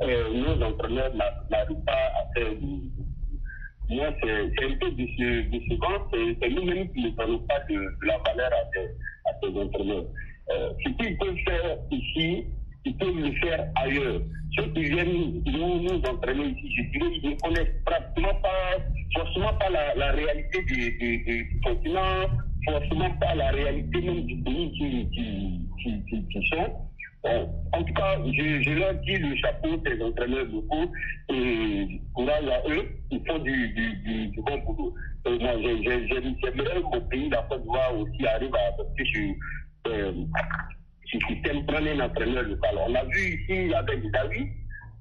nos 0.00 0.62
entraîneurs 0.62 1.12
n'arrivent 1.50 1.84
pas 1.84 1.92
à 1.92 2.32
faire. 2.34 2.52
Moi, 3.88 4.06
c'est 4.20 4.64
un 4.64 4.76
peu 4.80 4.90
décevant. 4.90 6.08
C'est 6.12 6.50
nous-mêmes 6.50 6.92
qui 6.92 7.04
ne 7.04 7.10
donnons 7.10 7.38
pas 7.40 7.60
de, 7.70 8.06
la 8.06 8.18
valeur 8.18 8.50
à 8.52 9.30
ces, 9.42 9.58
entraîneurs. 9.58 10.04
Euh, 10.50 10.70
ce 10.84 10.90
qu'ils 10.90 11.16
peuvent 11.18 11.36
faire 11.46 11.78
ici, 11.90 12.44
ils 12.84 12.96
peuvent 12.96 13.16
le 13.16 13.32
faire 13.36 13.68
ailleurs. 13.76 14.20
Ceux 14.56 14.66
qui 14.72 14.84
viennent 14.84 15.42
nous, 15.46 16.02
entraîner 16.08 16.46
ici, 16.46 16.74
je 16.76 16.98
dirais, 16.98 17.12
ils 17.22 17.30
ne 17.30 17.36
connaissent 17.36 17.74
pratiquement 17.84 18.34
pas, 18.42 18.78
forcément 19.14 19.54
pas 19.54 19.68
la, 19.70 20.12
réalité 20.12 20.62
du, 20.62 21.60
continent, 21.64 22.28
forcément 22.64 23.10
pas 23.20 23.34
la 23.34 23.50
réalité 23.50 24.00
même 24.00 24.22
du 24.24 24.36
pays 24.42 24.72
qui, 24.72 25.08
qui, 25.84 26.26
qui 26.28 26.48
sont. 26.48 26.86
Bon, 27.22 27.48
en 27.72 27.82
tout 27.82 27.94
cas, 27.94 28.18
je, 28.24 28.70
leur 28.70 28.94
dis 28.94 29.16
le 29.16 29.36
chapeau 29.36 29.76
des 29.78 30.00
entraîneurs 30.02 30.46
locaux 30.46 30.90
et 31.28 32.00
courage 32.14 32.48
à 32.48 32.68
eux, 32.70 32.88
ils 33.10 33.20
font 33.26 33.38
du, 33.38 34.32
bon 34.36 34.58
boulot. 34.58 34.94
Et 35.26 35.38
moi, 35.38 35.52
j'aimerais 35.60 36.80
que 36.80 36.82
mon 36.82 37.00
pays, 37.08 37.28
la 37.28 37.42
Côte 37.48 37.62
d'Ivoire 37.62 37.98
aussi, 37.98 38.26
arrive 38.26 38.54
à 38.54 38.74
adopter 38.74 39.04
ce, 39.12 39.90
euh, 39.90 40.12
ce 41.12 41.18
système, 41.26 41.66
prendre 41.66 41.88
un 41.88 42.00
entraîneur 42.00 42.44
local. 42.44 42.78
On 42.86 42.94
a 42.94 43.04
vu 43.04 43.40
ici 43.40 43.74
avec 43.74 44.10
David, 44.12 44.48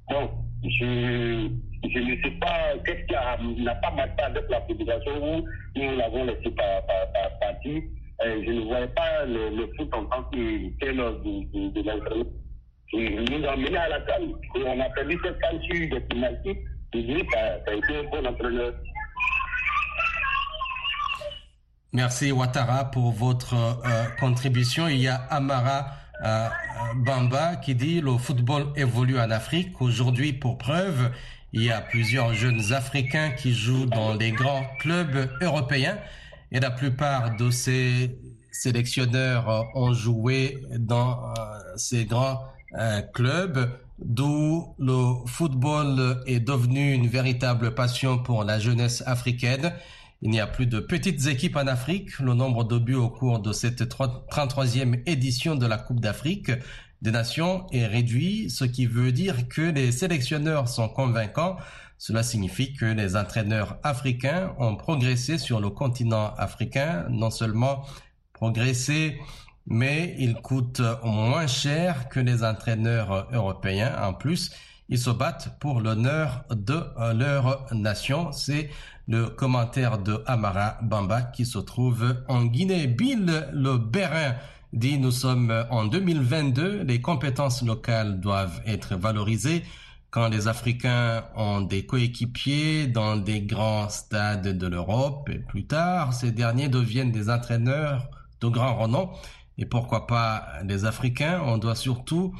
bon, 0.10 0.30
je, 0.64 1.50
je 1.90 2.00
ne 2.00 2.16
sais 2.24 2.32
pas 2.40 2.74
qu'est-ce 2.86 3.06
qui 3.06 3.64
n'a 3.64 3.76
pas 3.76 3.92
marché 3.92 4.22
avec 4.24 4.50
la 4.50 4.62
publication 4.62 5.12
où 5.22 5.46
nous 5.76 5.98
l'avons 5.98 6.26
laissé 6.26 6.50
par, 6.52 6.86
par, 6.86 7.12
par 7.14 7.40
partie. 7.40 7.84
Euh, 8.24 8.42
je 8.46 8.52
ne 8.52 8.62
voyais 8.62 8.88
pas 8.88 9.26
le, 9.26 9.68
foot 9.78 9.94
en 9.94 10.06
tant 10.06 10.24
que 10.24 10.80
tel 10.80 10.96
de, 10.98 11.02
de, 11.04 11.82
de 11.82 11.90
l'entraînement. 11.90 12.26
Nous 12.94 13.46
a 13.46 13.56
mené 13.58 13.78
à 13.78 13.90
la 13.90 14.00
canne. 14.02 14.32
On 14.56 14.80
a 14.80 14.90
perdu 14.92 15.20
cette 15.24 15.40
canne 15.40 15.62
sur 15.64 15.90
des 15.90 16.00
pénalties. 16.02 16.58
Je 16.94 17.00
dis 17.00 17.24
a 17.36 17.74
été 17.74 17.98
un 17.98 18.04
bon 18.10 18.26
entraîneur. 18.26 18.74
Merci 21.92 22.32
Ouattara 22.32 22.92
pour 22.92 23.12
votre 23.12 23.54
euh, 23.54 24.06
contribution. 24.20 24.88
Il 24.88 24.98
y 24.98 25.08
a 25.08 25.16
Amara 25.30 25.88
euh, 26.24 26.48
Bamba 26.96 27.58
qui 27.58 27.76
dit 27.76 28.02
le 28.02 28.18
football 28.18 28.68
évolue 28.76 29.20
en 29.20 29.30
Afrique. 29.32 29.82
Aujourd'hui, 29.82 30.34
pour 30.34 30.58
preuve, 30.58 31.12
il 31.54 31.64
y 31.64 31.72
a 31.72 31.82
plusieurs 31.82 32.34
jeunes 32.34 32.74
Africains 32.74 33.32
qui 33.32 33.54
jouent 33.54 33.86
dans 33.86 34.14
les 34.14 34.32
grands 34.32 34.66
clubs 34.80 35.30
européens 35.42 35.98
et 36.52 36.60
la 36.60 36.72
plupart 36.72 37.36
de 37.36 37.50
ces 37.50 38.18
sélectionneurs 38.52 39.66
ont 39.75 39.94
joué 39.94 40.62
dans 40.78 41.30
euh, 41.30 41.34
ces 41.75 42.06
grands 42.06 42.42
euh, 42.78 43.02
clubs, 43.02 43.70
d'où 44.00 44.75
le 44.80 45.25
football 45.28 46.22
est 46.25 46.40
devenu 46.40 46.94
une 46.94 47.08
véritable 47.08 47.74
passion 47.74 48.18
pour 48.18 48.44
la 48.44 48.60
jeunesse 48.60 49.04
africaine. 49.06 49.74
Il 50.22 50.30
n'y 50.32 50.40
a 50.40 50.48
plus 50.48 50.66
de 50.66 50.80
petites 50.80 51.28
équipes 51.28 51.58
en 51.58 51.68
Afrique. 51.68 52.20
Le 52.20 52.34
nombre 52.34 52.64
de 52.64 52.80
buts 52.80 52.96
au 52.96 53.10
cours 53.10 53.40
de 53.40 53.54
cette 53.54 53.82
33e 53.84 55.02
édition 55.06 55.56
de 55.56 55.66
la 55.66 55.78
Coupe 55.78 56.00
d'Afrique 56.00 56.52
des 57.02 57.12
Nations 57.12 57.68
est 57.72 57.86
réduit, 57.86 58.50
ce 58.50 58.66
qui 58.66 58.86
veut 58.86 59.12
dire 59.12 59.48
que 59.48 59.62
les 59.62 59.92
sélectionneurs 59.92 60.68
sont 60.68 60.90
convaincants. 60.90 61.58
Cela 62.08 62.22
signifie 62.22 62.72
que 62.72 62.86
les 62.86 63.16
entraîneurs 63.16 63.80
africains 63.82 64.54
ont 64.60 64.76
progressé 64.76 65.40
sur 65.40 65.60
le 65.60 65.72
continent 65.72 66.36
africain, 66.38 67.08
non 67.10 67.32
seulement 67.32 67.84
progressé, 68.32 69.20
mais 69.66 70.16
ils 70.20 70.36
coûtent 70.36 70.84
moins 71.04 71.48
cher 71.48 72.08
que 72.10 72.20
les 72.20 72.44
entraîneurs 72.44 73.28
européens. 73.34 73.92
En 74.04 74.14
plus, 74.14 74.52
ils 74.88 75.00
se 75.00 75.10
battent 75.10 75.58
pour 75.60 75.82
l'honneur 75.82 76.46
de 76.52 76.80
leur 77.16 77.74
nation. 77.74 78.32
C'est 78.32 78.70
le 79.08 79.26
commentaire 79.26 79.98
de 79.98 80.22
Amara 80.28 80.78
Bamba 80.84 81.24
qui 81.24 81.44
se 81.44 81.58
trouve 81.58 82.24
en 82.28 82.46
Guinée. 82.46 82.86
Bill 82.86 83.48
Le 83.52 83.80
Bérin 83.80 84.36
dit 84.74 85.00
nous 85.00 85.10
sommes 85.10 85.66
en 85.72 85.86
2022, 85.86 86.84
les 86.84 87.02
compétences 87.02 87.64
locales 87.64 88.20
doivent 88.20 88.62
être 88.68 88.96
valorisées. 88.96 89.64
Quand 90.16 90.30
les 90.30 90.48
Africains 90.48 91.26
ont 91.36 91.60
des 91.60 91.86
coéquipiers 91.86 92.88
dans 92.88 93.18
des 93.18 93.42
grands 93.42 93.90
stades 93.90 94.58
de 94.58 94.66
l'Europe 94.66 95.30
et 95.30 95.40
plus 95.40 95.68
tard, 95.68 96.14
ces 96.14 96.32
derniers 96.32 96.70
deviennent 96.70 97.12
des 97.12 97.30
entraîneurs 97.30 98.10
de 98.40 98.48
grand 98.48 98.78
renom. 98.78 99.10
Et 99.58 99.66
pourquoi 99.66 100.08
pas 100.08 100.48
les 100.64 100.86
Africains? 100.86 101.42
On 101.44 101.58
doit 101.58 101.76
surtout 101.76 102.34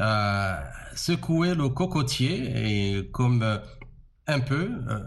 euh, 0.00 0.56
secouer 0.96 1.54
le 1.54 1.68
cocotier 1.68 2.96
et 2.96 3.08
comme 3.12 3.44
euh, 3.44 3.58
un 4.26 4.40
peu 4.40 4.72
euh, 4.88 4.98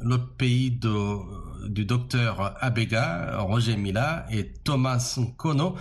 le 0.00 0.16
pays 0.16 0.70
du 0.70 1.84
docteur 1.84 2.56
Abega, 2.64 3.40
Roger 3.40 3.76
Mila 3.76 4.24
et 4.30 4.54
Thomas 4.64 5.20
Kono 5.36 5.76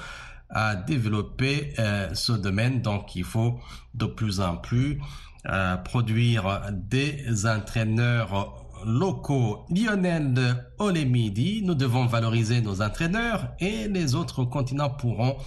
a 0.50 0.76
développé 0.76 1.74
ce 2.14 2.32
domaine. 2.34 2.82
Donc, 2.82 3.16
il 3.16 3.26
faut 3.26 3.60
de 3.94 4.06
plus 4.06 4.40
en 4.40 4.58
plus 4.58 5.00
euh, 5.46 5.78
produire 5.78 6.62
des 6.72 7.46
entraîneurs 7.46 8.66
locaux. 8.86 9.66
Lionel 9.70 10.66
Olemidi, 10.78 11.62
nous 11.64 11.76
devons 11.76 12.06
valoriser 12.06 12.62
nos 12.62 12.82
entraîneurs 12.82 13.50
et 13.60 13.88
les 13.88 14.16
autres 14.16 14.44
continents 14.44 14.90
pourront 14.90 15.38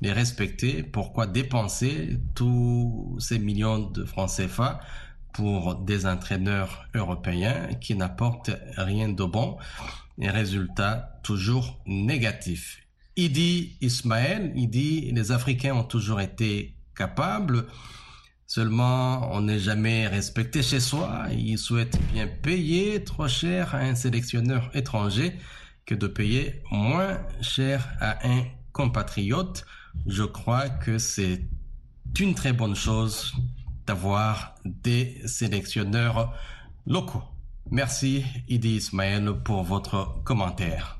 les 0.00 0.12
respecter. 0.12 0.82
Pourquoi 0.82 1.26
dépenser 1.26 2.18
tous 2.34 3.16
ces 3.20 3.38
millions 3.38 3.78
de 3.78 4.04
francs 4.04 4.30
CFA 4.36 4.80
pour 5.32 5.76
des 5.76 6.06
entraîneurs 6.06 6.86
européens 6.94 7.68
qui 7.80 7.94
n'apportent 7.94 8.50
rien 8.76 9.08
de 9.08 9.24
bon 9.24 9.56
et 10.18 10.28
résultats 10.28 11.20
toujours 11.22 11.80
négatifs. 11.86 12.80
Idi 13.16 13.76
Ismaël, 13.80 14.52
il 14.54 14.68
dit 14.68 15.10
les 15.12 15.32
Africains 15.32 15.74
ont 15.74 15.84
toujours 15.84 16.20
été 16.20 16.74
capables, 16.96 17.66
seulement 18.50 19.30
on 19.32 19.42
n'est 19.42 19.60
jamais 19.60 20.08
respecté 20.08 20.60
chez 20.60 20.80
soi. 20.80 21.26
Ils 21.30 21.56
souhaitent 21.56 22.00
bien 22.12 22.26
payer 22.26 23.04
trop 23.04 23.28
cher 23.28 23.76
à 23.76 23.78
un 23.78 23.94
sélectionneur 23.94 24.70
étranger 24.74 25.34
que 25.86 25.94
de 25.94 26.08
payer 26.08 26.60
moins 26.72 27.20
cher 27.40 27.88
à 28.00 28.26
un 28.28 28.42
compatriote. 28.72 29.64
Je 30.08 30.24
crois 30.24 30.68
que 30.68 30.98
c'est 30.98 31.42
une 32.18 32.34
très 32.34 32.52
bonne 32.52 32.74
chose 32.74 33.32
d'avoir 33.86 34.56
des 34.64 35.20
sélectionneurs 35.26 36.34
locaux. 36.86 37.22
Merci 37.70 38.24
Idi 38.48 38.70
Ismaël 38.78 39.30
pour 39.44 39.62
votre 39.62 40.24
commentaire. 40.24 40.98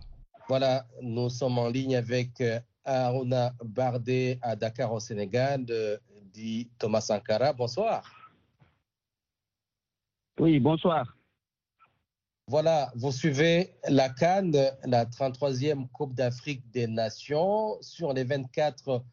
Voilà, 0.48 0.86
nous 1.02 1.28
sommes 1.28 1.58
en 1.58 1.68
ligne 1.68 1.96
avec 1.96 2.40
Aruna 2.84 3.54
Bardé 3.64 4.38
à 4.40 4.54
Dakar 4.54 4.92
au 4.92 5.00
Sénégal, 5.00 5.66
dit 6.32 6.70
Thomas 6.78 7.00
Sankara. 7.00 7.52
Bonsoir. 7.52 8.04
Oui, 10.38 10.58
bonsoir. 10.58 11.16
Voilà, 12.46 12.90
vous 12.96 13.12
suivez 13.12 13.74
la 13.88 14.08
Cannes, 14.08 14.56
la 14.84 15.04
33e 15.04 15.88
Coupe 15.90 16.14
d'Afrique 16.14 16.68
des 16.70 16.86
Nations. 16.86 17.76
Sur 17.80 18.12
les 18.12 18.24
24 18.24 19.04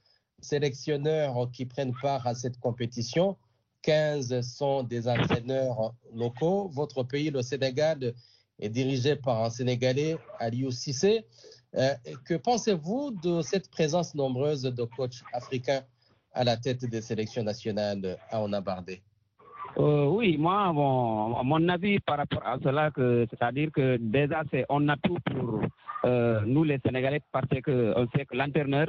sélectionneurs 0.42 1.52
qui 1.52 1.66
prennent 1.66 1.94
part 2.02 2.26
à 2.26 2.34
cette 2.34 2.60
compétition, 2.60 3.38
15 3.84 4.42
sont 4.42 4.84
des 4.84 5.08
entraîneurs 5.08 5.94
locaux. 6.14 6.70
Votre 6.70 7.04
pays, 7.04 7.30
le 7.30 7.42
Sénégal, 7.42 8.14
est 8.60 8.70
dirigé 8.70 9.16
par 9.16 9.44
un 9.44 9.50
Sénégalais, 9.50 10.18
Aliou 10.40 10.72
Sissé. 10.72 11.26
Euh, 11.76 11.94
que 12.26 12.34
pensez-vous 12.36 13.12
de 13.22 13.42
cette 13.42 13.70
présence 13.70 14.16
nombreuse 14.16 14.64
de 14.64 14.84
coachs 14.84 15.22
africains 15.32 15.84
à 16.38 16.44
la 16.44 16.56
tête 16.56 16.86
des 16.86 17.02
sélections 17.02 17.44
nationales 17.44 18.18
à 18.30 18.42
Onabardé 18.44 19.02
euh, 19.80 20.06
oui, 20.06 20.38
moi, 20.38 20.72
mon, 20.74 21.44
mon, 21.44 21.70
avis 21.70 22.00
par 22.00 22.18
rapport 22.18 22.46
à 22.46 22.58
cela, 22.64 22.90
c'est-à-dire 22.96 23.70
que 23.72 23.98
déjà, 23.98 24.42
on 24.70 24.88
a 24.90 24.96
tout 24.98 25.18
pour 25.26 25.62
euh, 26.06 26.42
nous 26.46 26.64
les 26.64 26.80
Sénégalais 26.84 27.22
parce 27.32 27.48
qu'on 27.64 28.08
sait 28.16 28.26
que 28.26 28.36
l'entraîneur, 28.36 28.88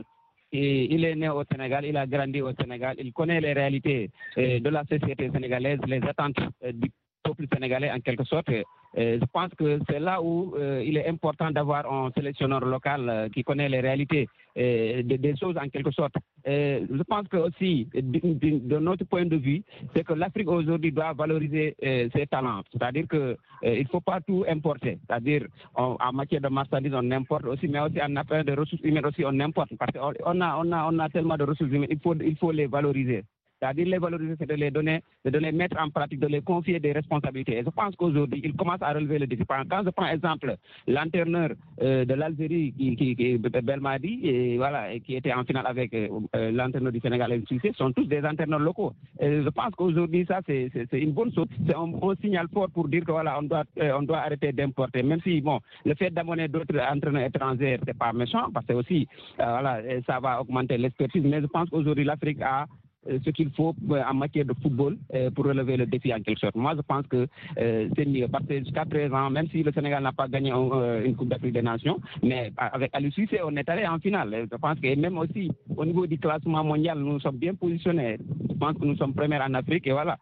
il 0.50 1.04
est 1.04 1.14
né 1.14 1.28
au 1.28 1.42
Sénégal, 1.50 1.84
il 1.84 1.96
a 1.96 2.06
grandi 2.06 2.40
au 2.40 2.52
Sénégal, 2.54 2.96
il 2.98 3.12
connaît 3.12 3.40
les 3.40 3.52
réalités 3.52 4.10
de 4.36 4.68
la 4.70 4.82
société 4.84 5.30
sénégalaise, 5.30 5.80
les 5.86 6.02
attentes 6.04 6.40
du 6.72 6.90
peuple 7.22 7.46
sénégalais 7.52 7.90
en 7.90 8.00
quelque 8.00 8.24
sorte. 8.24 8.48
Je 8.96 9.24
pense 9.32 9.50
que 9.56 9.78
c'est 9.88 10.00
là 10.00 10.22
où 10.22 10.54
il 10.58 10.96
est 10.96 11.08
important 11.08 11.50
d'avoir 11.50 11.90
un 11.92 12.10
sélectionneur 12.16 12.64
local 12.64 13.30
qui 13.34 13.44
connaît 13.44 13.68
les 13.68 13.80
réalités 13.80 14.28
des, 14.56 15.34
choses 15.38 15.56
en 15.56 15.68
quelque 15.68 15.90
sorte. 15.92 16.14
je 16.46 17.02
pense 17.04 17.28
que 17.28 17.36
aussi, 17.36 17.88
de, 17.94 18.78
notre 18.78 19.04
point 19.04 19.26
de 19.26 19.36
vue, 19.36 19.62
c'est 19.94 20.04
que 20.04 20.14
l'Afrique 20.14 20.48
aujourd'hui 20.48 20.90
doit 20.92 21.12
valoriser 21.12 21.76
ses 21.80 22.26
talents. 22.26 22.62
C'est-à-dire 22.72 23.06
qu'il 23.08 23.36
ne 23.62 23.88
faut 23.88 24.00
pas 24.00 24.20
tout 24.20 24.44
importer. 24.48 24.98
C'est-à-dire 25.06 25.46
en 25.74 26.12
matière 26.12 26.40
de 26.40 26.48
marchandises, 26.48 26.94
on 26.94 27.10
importe 27.10 27.46
aussi, 27.46 27.68
mais 27.68 27.80
aussi 27.80 28.02
en 28.02 28.16
affaire 28.16 28.44
de 28.44 28.52
ressources 28.52 28.82
humaines 28.82 29.06
aussi, 29.06 29.24
on 29.24 29.38
importe. 29.40 29.76
Parce 29.78 29.92
qu'on 29.92 30.40
a, 30.40 30.56
on 30.58 30.72
a, 30.72 30.90
on 30.90 30.98
a 30.98 31.08
tellement 31.08 31.36
de 31.36 31.44
ressources 31.44 31.70
humaines, 31.70 31.90
il 31.90 31.98
il 32.24 32.36
faut 32.36 32.52
les 32.52 32.66
valoriser. 32.66 33.24
C'est-à-dire 33.60 33.86
les 33.86 33.98
valoriser, 33.98 34.34
c'est 34.38 34.48
de 34.48 34.54
les 34.54 34.70
donner, 34.70 35.02
de 35.24 35.38
les 35.38 35.52
mettre 35.52 35.76
en 35.80 35.90
pratique, 35.90 36.20
de 36.20 36.28
les 36.28 36.40
confier 36.42 36.78
des 36.78 36.92
responsabilités. 36.92 37.58
Et 37.58 37.64
je 37.64 37.70
pense 37.70 37.94
qu'aujourd'hui, 37.96 38.40
ils 38.44 38.54
commencent 38.54 38.82
à 38.82 38.92
relever 38.92 39.18
le 39.18 39.26
défi. 39.26 39.44
Quand 39.46 39.82
je 39.84 39.90
prends 39.90 40.06
exemple, 40.06 40.54
l'entraîneur 40.86 41.50
euh, 41.82 42.04
de 42.04 42.14
l'Algérie, 42.14 42.72
qui, 42.78 42.96
qui, 42.96 43.16
qui 43.16 43.38
Belmadi, 43.38 44.20
et 44.22 44.56
voilà, 44.56 44.98
qui 45.00 45.16
était 45.16 45.32
en 45.32 45.44
finale 45.44 45.66
avec 45.66 45.92
euh, 45.92 46.08
l'entraîneur 46.52 46.92
du 46.92 47.00
Sénégal 47.00 47.32
et 47.32 47.72
sont 47.76 47.92
tous 47.92 48.04
des 48.04 48.24
entraîneurs 48.24 48.60
locaux. 48.60 48.92
Et 49.20 49.42
je 49.42 49.48
pense 49.48 49.74
qu'aujourd'hui, 49.76 50.24
ça, 50.26 50.40
c'est 50.46 50.70
une 50.92 51.12
bonne 51.12 51.32
chose. 51.34 51.46
C'est 51.66 51.74
un 51.74 51.88
bon 51.88 52.14
signal 52.20 52.46
fort 52.52 52.70
pour 52.70 52.88
dire 52.88 53.04
que 53.04 53.12
voilà, 53.12 53.38
on 53.38 53.42
doit, 53.42 53.64
euh, 53.80 53.92
on 53.98 54.02
doit 54.02 54.18
arrêter 54.18 54.52
d'importer. 54.52 55.02
Même 55.02 55.20
si, 55.22 55.40
bon, 55.40 55.58
le 55.84 55.94
fait 55.94 56.10
d'amener 56.10 56.46
d'autres 56.48 56.78
entraîneurs 56.78 57.26
étrangers, 57.26 57.78
c'est 57.84 57.98
pas 57.98 58.12
méchant, 58.12 58.50
parce 58.54 58.66
que 58.66 58.74
aussi, 58.74 59.08
voilà, 59.36 59.80
ça 60.06 60.20
va 60.20 60.40
augmenter 60.40 60.78
l'expertise. 60.78 61.24
Mais 61.24 61.40
je 61.40 61.46
pense 61.46 61.68
qu'aujourd'hui, 61.70 62.04
l'Afrique 62.04 62.40
a 62.42 62.66
ce 63.06 63.30
qu'il 63.30 63.50
faut 63.52 63.74
en 63.90 64.14
matière 64.14 64.44
de 64.44 64.54
football 64.62 64.98
pour 65.34 65.44
relever 65.46 65.76
le 65.76 65.86
défi 65.86 66.12
en 66.12 66.20
quelque 66.20 66.40
sorte. 66.40 66.56
Moi, 66.56 66.74
je 66.76 66.82
pense 66.82 67.06
que 67.06 67.26
c'est 67.56 68.06
mieux 68.06 68.28
parce 68.28 68.46
que 68.46 68.58
jusqu'à 68.58 68.84
présent, 68.84 69.30
même 69.30 69.48
si 69.48 69.62
le 69.62 69.72
Sénégal 69.72 70.02
n'a 70.02 70.12
pas 70.12 70.28
gagné 70.28 70.50
une 70.50 71.16
Coupe 71.16 71.28
d'Afrique 71.28 71.54
des 71.54 71.62
Nations, 71.62 72.00
mais 72.22 72.52
avec 72.56 72.90
Aliou 72.94 73.10
Cissé, 73.12 73.40
on 73.44 73.56
est 73.56 73.68
allé 73.68 73.86
en 73.86 73.98
finale. 73.98 74.46
Je 74.50 74.56
pense 74.56 74.78
que 74.80 74.94
même 74.94 75.18
aussi 75.18 75.50
au 75.76 75.84
niveau 75.84 76.06
du 76.06 76.18
classement 76.18 76.64
mondial, 76.64 76.98
nous 76.98 77.20
sommes 77.20 77.36
bien 77.36 77.54
positionnés. 77.54 78.18
Je 78.48 78.54
pense 78.54 78.74
que 78.74 78.84
nous 78.84 78.96
sommes 78.96 79.14
premiers 79.14 79.38
en 79.38 79.54
Afrique 79.54 79.86
et 79.86 79.92
voilà. 79.92 80.18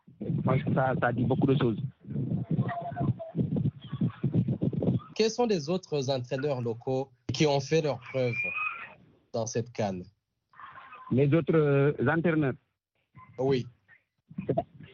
pense 0.47 0.63
que 0.63 0.73
ça, 0.73 0.95
ça 1.01 1.13
dit 1.13 1.25
beaucoup 1.25 1.47
de 1.47 1.57
choses. 1.59 1.79
Quels 5.15 5.31
sont 5.31 5.47
les 5.47 5.69
autres 5.69 6.11
entraîneurs 6.11 6.63
locaux 6.63 7.09
qui 7.33 7.47
ont 7.47 7.61
fait 7.61 7.83
leur 7.83 7.99
preuve 7.99 8.35
dans 9.33 9.47
cette 9.47 9.73
canne? 9.73 10.05
Les 11.11 11.33
autres 11.35 11.97
entraîneurs 12.07 12.53
Oui. 13.39 13.67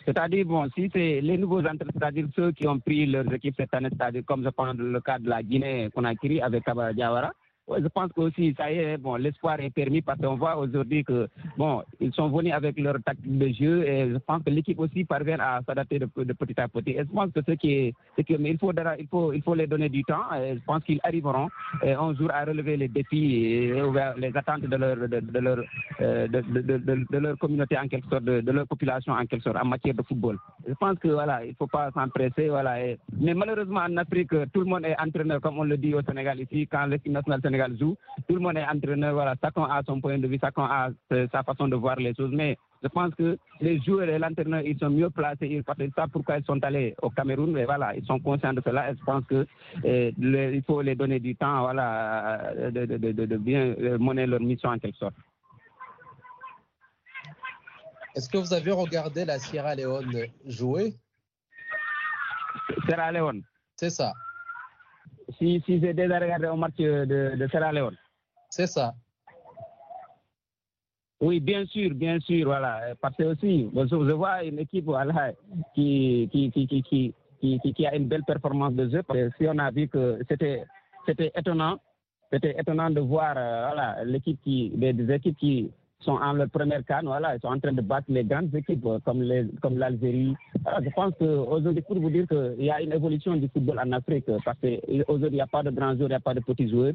C'est-à-dire, 0.05 0.45
bon, 0.47 0.69
si 0.75 0.91
c'est 0.93 1.21
les 1.21 1.39
nouveaux 1.39 1.61
entraîneurs, 1.61 1.93
c'est-à-dire 1.95 2.27
ceux 2.35 2.53
qui 2.53 2.67
ont 2.67 2.79
pris 2.81 3.07
leurs 3.07 3.33
équipes 3.33 3.55
cette 3.57 3.73
année, 3.75 3.89
c'est-à-dire 3.93 4.23
comme 4.25 4.43
je 4.43 4.49
prends 4.49 4.73
le 4.73 5.01
cas 5.01 5.19
de 5.19 5.29
la 5.29 5.43
Guinée 5.43 5.91
qu'on 5.95 6.05
a 6.05 6.15
créé 6.15 6.43
avec 6.43 6.65
Kaba 6.65 6.93
Diawara, 6.93 7.33
je 7.81 7.89
pense 7.89 8.13
que 8.13 8.21
aussi, 8.21 8.55
ça 8.57 8.71
y 8.73 8.79
est, 8.79 8.97
bon, 8.99 9.17
l'espoir 9.17 9.61
est 9.61 9.71
permis 9.71 10.03
parce 10.03 10.21
qu'on 10.21 10.37
voit 10.37 10.57
aujourd'hui 10.57 11.05
que, 11.05 11.29
bon, 11.57 11.83
ils 12.01 12.13
sont 12.13 12.29
venus 12.29 12.53
avec 12.53 12.79
leur 12.79 12.97
tactique 13.03 13.39
de 13.39 13.49
jeu 13.49 13.87
et 13.87 14.11
je 14.11 14.19
pense 14.19 14.43
que 14.43 14.51
l'équipe 14.51 14.79
aussi 14.79 15.05
parvient 15.05 15.39
à 15.41 15.61
s'adapter 15.67 15.99
de, 15.99 16.07
petit 16.07 16.61
à 16.61 16.69
petit. 16.69 16.91
Et 16.91 16.99
je 16.99 17.13
pense 17.13 17.31
que 17.33 17.41
ce 17.47 17.53
qui 17.53 17.73
est, 17.73 17.95
que, 18.23 18.37
mais 18.37 18.51
il 18.53 18.59
faut, 18.59 18.73
il 18.99 19.07
faut, 19.09 19.33
il 19.33 19.43
faut 19.43 19.55
les 19.55 19.67
donner 19.67 19.89
du 19.89 20.03
temps 20.05 20.33
et 20.35 20.55
je 20.55 20.65
pense 20.65 20.83
qu'ils 20.85 21.01
arriveront 21.03 21.49
un 21.83 22.15
jour 22.15 22.31
à 22.33 22.45
relever 22.45 22.77
les 22.77 22.89
défis 22.89 23.37
et 23.45 23.83
les 24.19 24.37
attentes 24.37 24.63
de 24.63 24.77
leur, 24.77 24.97
de, 24.97 25.39
leur, 25.39 25.59
euh, 26.01 26.29
de, 26.29 27.19
leur 27.19 27.39
communauté 27.39 27.79
en 27.79 27.89
quelque 27.89 28.09
sorte, 28.09 28.25
de, 28.25 28.51
leur 28.51 28.67
population 28.67 29.13
en 29.13 29.27
quelque 29.27 29.43
sorte 29.43 29.57
en 29.57 29.67
matière 29.67 29.95
de 29.95 30.03
football. 30.03 30.39
Je 30.67 30.75
pense 30.75 30.99
que, 30.99 31.09
voilà, 31.09 31.45
il 31.45 31.51
ne 31.51 31.55
faut 31.55 31.67
pas 31.67 31.91
s'empresser, 31.93 32.49
voilà. 32.49 32.77
mais 33.21 33.35
malheureusement, 33.35 33.81
en 33.81 33.97
Afrique, 33.97 34.31
tout 34.53 34.61
le 34.61 34.67
monde 34.67 34.85
est 34.85 34.97
entraîneur, 35.01 35.41
comme 35.41 35.59
on 35.59 35.65
le 35.65 35.77
dit 35.77 35.95
au 35.95 36.03
Sénégal 36.03 36.41
ici, 36.41 36.67
quand 36.71 36.87
l'équipe 36.87 37.13
nationale 37.13 37.41
Sénégal 37.63 37.79
joue. 37.79 37.97
Tout 38.29 38.35
le 38.35 38.41
monde 38.41 38.57
est 38.57 38.65
entraîneur, 38.65 39.15
voilà, 39.15 39.35
chacun 39.43 39.65
a 39.65 39.83
son 39.87 40.01
point 40.01 40.19
de 40.19 40.27
vue, 40.27 40.39
chacun 40.41 40.65
a 40.65 40.89
sa 41.11 41.43
façon 41.43 41.69
de 41.69 41.77
voir 41.77 41.97
les 41.97 42.15
choses. 42.15 42.31
Mais 42.33 42.57
je 42.83 42.89
pense 42.89 43.15
que 43.15 43.39
les 43.61 43.81
joueurs 43.81 44.09
et 44.09 44.19
l'entraîneur, 44.19 44.63
ils 44.63 44.79
sont 44.79 44.91
mieux 44.91 45.11
placés. 45.11 45.63
Parce 45.65 45.79
que 45.79 45.91
ça 45.95 46.07
pourquoi 46.13 46.39
ils 46.39 46.45
sont 46.45 46.63
allés 46.65 46.95
au 47.03 47.11
Cameroun. 47.11 47.53
Mais 47.53 47.65
voilà, 47.65 47.95
ils 47.97 48.05
sont 48.05 48.19
conscients 48.21 48.53
de 48.53 48.63
cela. 48.65 48.91
Et 48.91 48.97
je 48.97 49.05
pense 49.05 49.25
qu'il 49.27 49.47
eh, 49.85 50.63
faut 50.67 50.83
les 50.83 50.95
donner 50.95 51.21
du 51.21 51.35
temps, 51.37 51.61
voilà, 51.63 52.53
de, 52.71 52.87
de, 52.87 52.97
de, 52.97 53.27
de 53.27 53.37
bien 53.37 53.75
euh, 53.79 53.99
mener 53.99 54.27
leur 54.27 54.41
mission 54.41 54.71
en 54.71 54.79
quelque 54.79 54.99
sorte. 54.99 55.15
Est-ce 58.15 58.29
que 58.29 58.37
vous 58.37 58.53
avez 58.53 58.73
regardé 58.73 59.25
la 59.25 59.39
Sierra 59.39 59.75
Leone 59.75 60.27
jouer? 60.47 60.95
Sierra 62.87 63.11
Leone 63.11 63.43
C'est 63.77 63.91
ça 63.91 64.13
si, 65.39 65.63
si 65.67 65.81
j'ai 65.81 65.95
déjà 65.95 66.19
regardé 66.19 66.47
un 66.47 66.57
match 66.57 66.77
de, 66.77 67.37
de 67.37 67.49
Sierra 67.49 67.73
Leone. 67.73 67.97
C'est 68.51 68.67
ça. 68.67 68.95
Oui, 71.23 71.39
bien 71.39 71.65
sûr, 71.67 71.95
bien 71.95 72.19
sûr, 72.19 72.47
voilà. 72.47 72.97
Parce 73.01 73.17
que 73.17 73.23
aussi, 73.23 73.71
je 73.73 74.13
vois 74.13 74.43
une 74.43 74.59
équipe 74.59 74.87
voilà, 74.87 75.33
qui, 75.73 76.29
qui, 76.33 76.51
qui, 76.51 76.67
qui, 76.67 76.83
qui, 76.83 77.73
qui, 77.73 77.87
a 77.87 77.95
une 77.95 78.09
belle 78.09 78.25
performance 78.25 78.75
de 78.75 78.89
jeu. 78.91 79.03
Parce 79.05 79.21
que 79.21 79.31
si 79.39 79.47
on 79.49 79.57
a 79.59 79.71
vu 79.71 79.87
que 79.87 80.19
c'était, 80.29 80.65
étonnant, 81.37 81.79
c'était 82.33 82.57
étonnant 82.59 82.91
de 82.91 82.99
voir 82.99 83.35
euh, 83.37 83.69
voilà, 83.69 84.05
l'équipe 84.05 84.41
qui, 84.43 84.71
des 84.71 85.15
équipes 85.15 85.39
qui 85.39 85.71
sont 86.03 86.13
en 86.13 86.33
leur 86.35 86.49
première 86.49 86.85
canne, 86.85 87.07
voilà, 87.07 87.35
ils 87.37 87.41
sont 87.41 87.49
en 87.49 87.59
train 87.59 87.73
de 87.73 87.81
battre 87.81 88.07
les 88.09 88.25
grandes 88.25 88.55
équipes 88.55 88.85
euh, 88.87 88.99
comme, 89.05 89.25
comme 89.61 89.79
l'Algérie. 89.79 90.35
je 90.83 90.91
pense 90.91 91.13
qu'aujourd'hui, 91.19 91.83
pour 91.83 91.99
vous 91.99 92.11
dire 92.11 92.27
qu'il 92.29 92.65
y 92.65 92.71
a 92.71 92.81
une 92.81 92.93
évolution 92.93 93.37
du 93.37 93.49
football 93.49 93.81
en 93.85 93.93
Afrique, 93.93 94.27
parce 94.45 94.59
qu'aujourd'hui, 94.61 95.29
il 95.29 95.35
n'y 95.35 95.41
a 95.41 95.47
pas 95.47 95.63
de 95.63 95.71
grands 95.71 95.95
joueurs, 95.95 96.09
il 96.09 96.13
n'y 96.13 96.15
a 96.15 96.21
pas 96.21 96.35
de 96.35 96.41
petits 96.41 96.69
joueurs. 96.69 96.95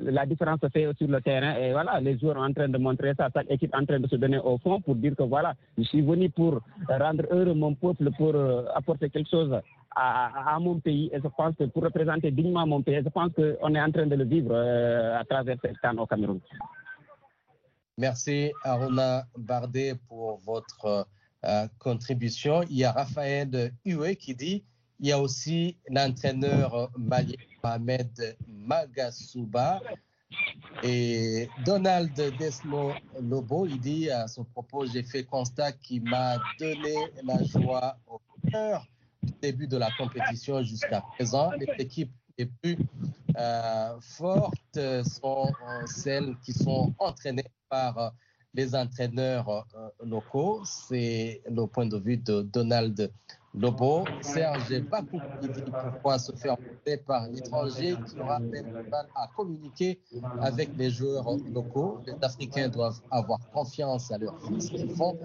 la 0.00 0.26
différence 0.26 0.60
se 0.60 0.68
fait 0.68 0.88
sur 0.96 1.08
le 1.08 1.20
terrain 1.20 1.54
et 1.56 1.72
voilà, 1.72 2.00
les 2.00 2.18
joueurs 2.18 2.36
sont 2.36 2.42
en 2.42 2.52
train 2.52 2.68
de 2.68 2.78
montrer 2.78 3.14
ça, 3.16 3.28
chaque 3.34 3.50
équipe 3.50 3.74
est 3.74 3.76
en 3.76 3.84
train 3.84 4.00
de 4.00 4.08
se 4.08 4.16
donner 4.16 4.38
au 4.38 4.58
fond 4.58 4.80
pour 4.80 4.94
dire 4.96 5.14
que 5.16 5.22
voilà, 5.22 5.54
je 5.78 5.82
suis 5.84 6.02
venu 6.02 6.30
pour 6.30 6.60
rendre 6.88 7.24
heureux 7.30 7.54
mon 7.54 7.74
peuple, 7.74 8.10
pour 8.16 8.34
euh, 8.34 8.64
apporter 8.74 9.10
quelque 9.10 9.30
chose 9.30 9.54
à, 9.96 10.58
mon 10.60 10.80
pays 10.80 11.10
et 11.12 11.20
je 11.22 11.28
pense 11.28 11.54
que 11.56 11.64
pour 11.64 11.84
représenter 11.84 12.30
dignement 12.30 12.66
mon 12.66 12.82
pays, 12.82 13.00
je 13.04 13.08
pense 13.08 13.32
qu'on 13.32 13.74
est 13.74 13.80
en 13.80 13.90
train 13.92 14.06
de 14.06 14.16
le 14.16 14.24
vivre 14.24 14.50
euh, 14.52 15.18
à 15.20 15.24
travers 15.24 15.56
cette 15.62 15.78
canne 15.78 15.98
au 16.00 16.06
Cameroun. 16.06 16.40
Merci 17.96 18.52
Aruna 18.64 19.26
Bardet 19.38 19.94
pour 20.08 20.38
votre 20.38 21.06
euh, 21.44 21.68
contribution. 21.78 22.62
Il 22.64 22.76
y 22.76 22.84
a 22.84 22.90
Raphaël 22.90 23.72
Hué 23.84 24.16
qui 24.16 24.34
dit 24.34 24.64
il 24.98 25.08
y 25.08 25.12
a 25.12 25.20
aussi 25.20 25.76
l'entraîneur 25.88 26.90
malien 26.96 27.34
Mohamed 27.62 28.36
Magasuba 28.48 29.80
et 30.82 31.48
Donald 31.64 32.14
Desmo 32.38 32.92
Lobo, 33.20 33.66
il 33.66 33.78
dit 33.80 34.10
à 34.10 34.26
son 34.26 34.44
propos, 34.44 34.86
j'ai 34.86 35.02
fait 35.02 35.24
constat 35.24 35.72
qui 35.72 36.00
m'a 36.00 36.38
donné 36.58 36.94
la 37.22 37.42
joie 37.44 37.96
au 38.06 38.20
cœur 38.50 38.86
du 39.22 39.32
début 39.40 39.68
de 39.68 39.76
la 39.76 39.90
compétition 39.96 40.62
jusqu'à 40.62 41.00
présent. 41.00 41.52
Les 41.52 41.68
équipes 41.78 42.12
les 42.38 42.46
plus 42.46 42.78
euh, 43.36 44.00
fortes 44.00 44.78
sont 45.04 45.52
celles 45.86 46.36
qui 46.44 46.52
sont 46.52 46.92
entraînées 46.98 47.50
par 47.68 47.98
euh, 47.98 48.08
les 48.54 48.74
entraîneurs 48.74 49.48
euh, 49.50 49.88
locaux. 50.04 50.62
C'est 50.64 51.42
le 51.48 51.66
point 51.66 51.86
de 51.86 51.98
vue 51.98 52.16
de 52.16 52.42
Donald 52.42 53.10
Lobo. 53.56 54.04
Serge 54.20 54.80
Bakou 54.82 55.20
qui 55.40 55.48
dit 55.48 55.62
pourquoi 55.70 56.18
se 56.18 56.32
faire 56.32 56.56
monter 56.60 56.96
par 56.96 57.28
l'étranger 57.28 57.94
qui 58.06 58.18
aura 58.18 58.40
même 58.40 58.72
mal 58.90 59.06
à 59.14 59.28
communiquer 59.36 60.00
avec 60.40 60.70
les 60.76 60.90
joueurs 60.90 61.24
locaux. 61.52 62.00
Les 62.04 62.14
Africains 62.20 62.68
doivent 62.68 63.00
avoir 63.12 63.38
confiance 63.52 64.10
à 64.10 64.18
leurs 64.18 64.40
fils 64.40 64.70
qui 64.70 64.88
font 64.88 65.16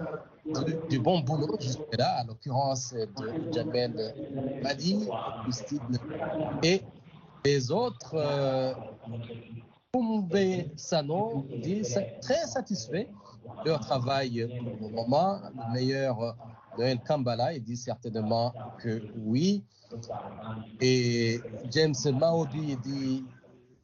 du, 0.88 1.00
bon 1.00 1.20
boulot 1.20 1.56
jusque-là, 1.58 2.18
à 2.20 2.24
l'occurrence 2.24 2.94
de 2.94 3.52
Jamel 3.52 4.14
Madi, 4.62 5.08
Justine 5.46 5.98
et 6.62 6.82
les 7.44 7.70
autres. 7.70 8.14
Euh, 8.14 8.74
Sano 10.76 11.46
dit 11.62 11.82
très 12.22 12.46
satisfait 12.46 13.08
de 13.64 13.70
leur 13.70 13.80
travail 13.80 14.48
pour 14.78 14.88
le 14.88 14.94
moment. 14.94 15.40
Le 15.54 15.72
meilleur 15.72 16.36
Noël 16.78 17.00
Kambala, 17.06 17.54
il 17.54 17.64
dit 17.64 17.76
certainement 17.76 18.54
que 18.78 19.02
oui. 19.18 19.64
Et 20.80 21.40
James 21.72 21.94
Maobi 22.12 22.76
dit 22.76 23.24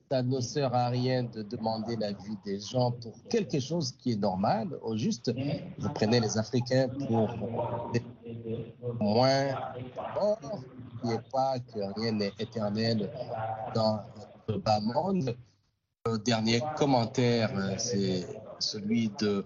ça 0.08 0.22
ne 0.22 0.40
sert 0.40 0.72
à 0.72 0.88
rien 0.88 1.24
de 1.24 1.42
demander 1.42 1.96
l'avis 1.96 2.36
des 2.44 2.60
gens 2.60 2.92
pour 2.92 3.12
quelque 3.28 3.58
chose 3.58 3.92
qui 3.98 4.12
est 4.12 4.20
normal. 4.20 4.68
Au 4.82 4.96
juste, 4.96 5.34
vous 5.78 5.88
prenez 5.90 6.20
les 6.20 6.38
Africains 6.38 6.88
pour 6.88 7.28
moins 9.00 9.48
forts. 10.14 10.62
N'oubliez 11.06 11.30
pas 11.32 11.58
que 11.60 12.00
rien 12.00 12.12
n'est 12.12 12.32
éternel 12.38 13.08
dans 13.74 14.00
le 14.48 14.58
bas 14.58 14.80
monde. 14.80 15.36
Le 16.06 16.18
dernier 16.18 16.60
commentaire, 16.76 17.50
euh, 17.56 17.74
c'est 17.78 18.24
celui 18.60 19.10
de 19.18 19.44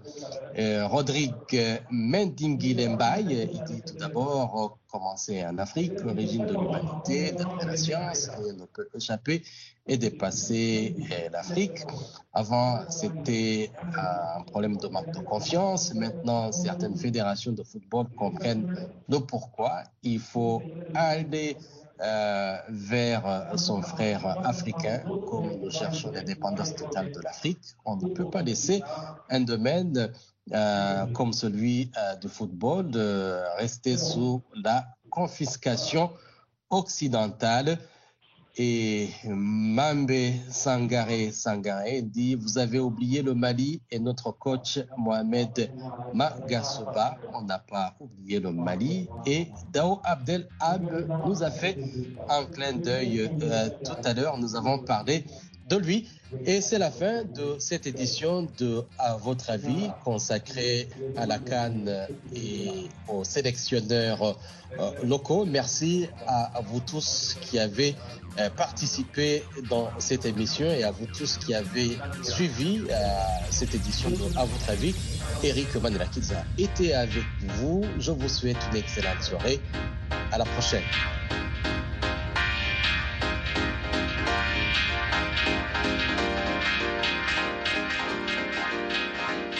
euh, 0.59 0.87
Rodrigue 0.87 1.81
Mendingui 1.89 2.77
Il 2.77 3.63
dit 3.65 3.81
tout 3.81 3.95
d'abord 3.97 4.77
commencer 4.91 5.43
en 5.43 5.57
Afrique, 5.57 5.99
l'origine 6.01 6.45
de 6.45 6.53
l'humanité, 6.53 7.31
de 7.31 7.65
la 7.65 7.75
science, 7.77 8.29
rien 8.37 8.53
ne 8.53 8.65
peut 8.65 8.87
échapper 8.93 9.41
et 9.87 9.97
dépasser 9.97 10.95
euh, 11.11 11.29
l'Afrique. 11.31 11.79
Avant, 12.33 12.81
c'était 12.89 13.71
un 13.97 14.43
problème 14.43 14.77
de 14.77 14.87
manque 14.87 15.11
de 15.11 15.19
confiance. 15.19 15.93
Maintenant, 15.95 16.51
certaines 16.51 16.95
fédérations 16.95 17.53
de 17.53 17.63
football 17.63 18.07
comprennent 18.17 18.75
le 19.09 19.19
pourquoi. 19.19 19.83
Il 20.03 20.19
faut 20.19 20.61
aller 20.93 21.57
euh, 22.03 22.57
vers 22.69 23.53
son 23.57 23.83
frère 23.83 24.25
africain, 24.43 25.03
comme 25.29 25.59
nous 25.61 25.69
cherchons 25.69 26.11
l'indépendance 26.11 26.73
totale 26.73 27.11
de 27.11 27.19
l'Afrique. 27.21 27.61
On 27.85 27.95
ne 27.95 28.07
peut 28.09 28.27
pas 28.29 28.41
laisser 28.41 28.81
un 29.29 29.41
domaine 29.41 30.11
euh, 30.51 31.05
comme 31.13 31.31
celui 31.31 31.91
euh, 31.97 32.15
du 32.15 32.27
football 32.27 32.89
rester 33.57 33.97
sous 33.97 34.41
la 34.63 34.87
confiscation 35.11 36.09
occidentale. 36.71 37.77
Et 38.57 39.09
Mambe 39.25 40.11
Sangare 40.49 41.31
Sangare 41.31 42.01
dit 42.03 42.35
Vous 42.35 42.57
avez 42.57 42.79
oublié 42.79 43.21
le 43.21 43.33
Mali 43.33 43.81
et 43.89 43.97
notre 43.97 44.31
coach 44.31 44.79
Mohamed 44.97 45.71
Magasuba. 46.13 47.17
On 47.33 47.43
n'a 47.43 47.59
pas 47.59 47.95
oublié 47.99 48.41
le 48.41 48.51
Mali. 48.51 49.07
Et 49.25 49.47
Dao 49.71 50.01
Abdel 50.03 50.49
Ab 50.59 50.83
nous 51.25 51.43
a 51.43 51.49
fait 51.49 51.77
un 52.27 52.43
clin 52.45 52.73
d'œil 52.73 53.21
euh, 53.41 53.69
tout 53.85 53.95
à 54.03 54.13
l'heure. 54.13 54.37
Nous 54.37 54.55
avons 54.55 54.79
parlé 54.79 55.23
de 55.71 55.77
lui. 55.77 56.07
Et 56.45 56.61
c'est 56.61 56.77
la 56.77 56.91
fin 56.91 57.23
de 57.23 57.55
cette 57.59 57.87
édition 57.87 58.47
de 58.57 58.83
À 58.97 59.15
votre 59.15 59.49
avis, 59.49 59.89
consacrée 60.03 60.87
à 61.17 61.25
la 61.25 61.39
Cannes 61.39 62.07
et 62.33 62.89
aux 63.07 63.23
sélectionneurs 63.23 64.37
euh, 64.79 64.91
locaux. 65.03 65.45
Merci 65.45 66.07
à, 66.27 66.61
vous 66.65 66.79
tous 66.79 67.35
qui 67.41 67.59
avez 67.59 67.95
euh, 68.39 68.49
participé 68.49 69.43
dans 69.69 69.89
cette 69.99 70.25
émission 70.25 70.67
et 70.67 70.83
à 70.83 70.91
vous 70.91 71.05
tous 71.05 71.37
qui 71.37 71.53
avez 71.53 71.97
suivi 72.23 72.81
euh, 72.89 72.93
cette 73.49 73.75
édition 73.75 74.09
de 74.09 74.37
À 74.37 74.45
votre 74.45 74.69
avis. 74.69 74.95
Eric 75.43 75.75
Manelakiza 75.75 76.43
était 76.57 76.93
avec 76.93 77.23
vous. 77.57 77.83
Je 77.99 78.11
vous 78.11 78.29
souhaite 78.29 78.57
une 78.71 78.77
excellente 78.77 79.21
soirée. 79.21 79.59
À 80.31 80.37
la 80.37 80.45
prochaine. 80.45 80.83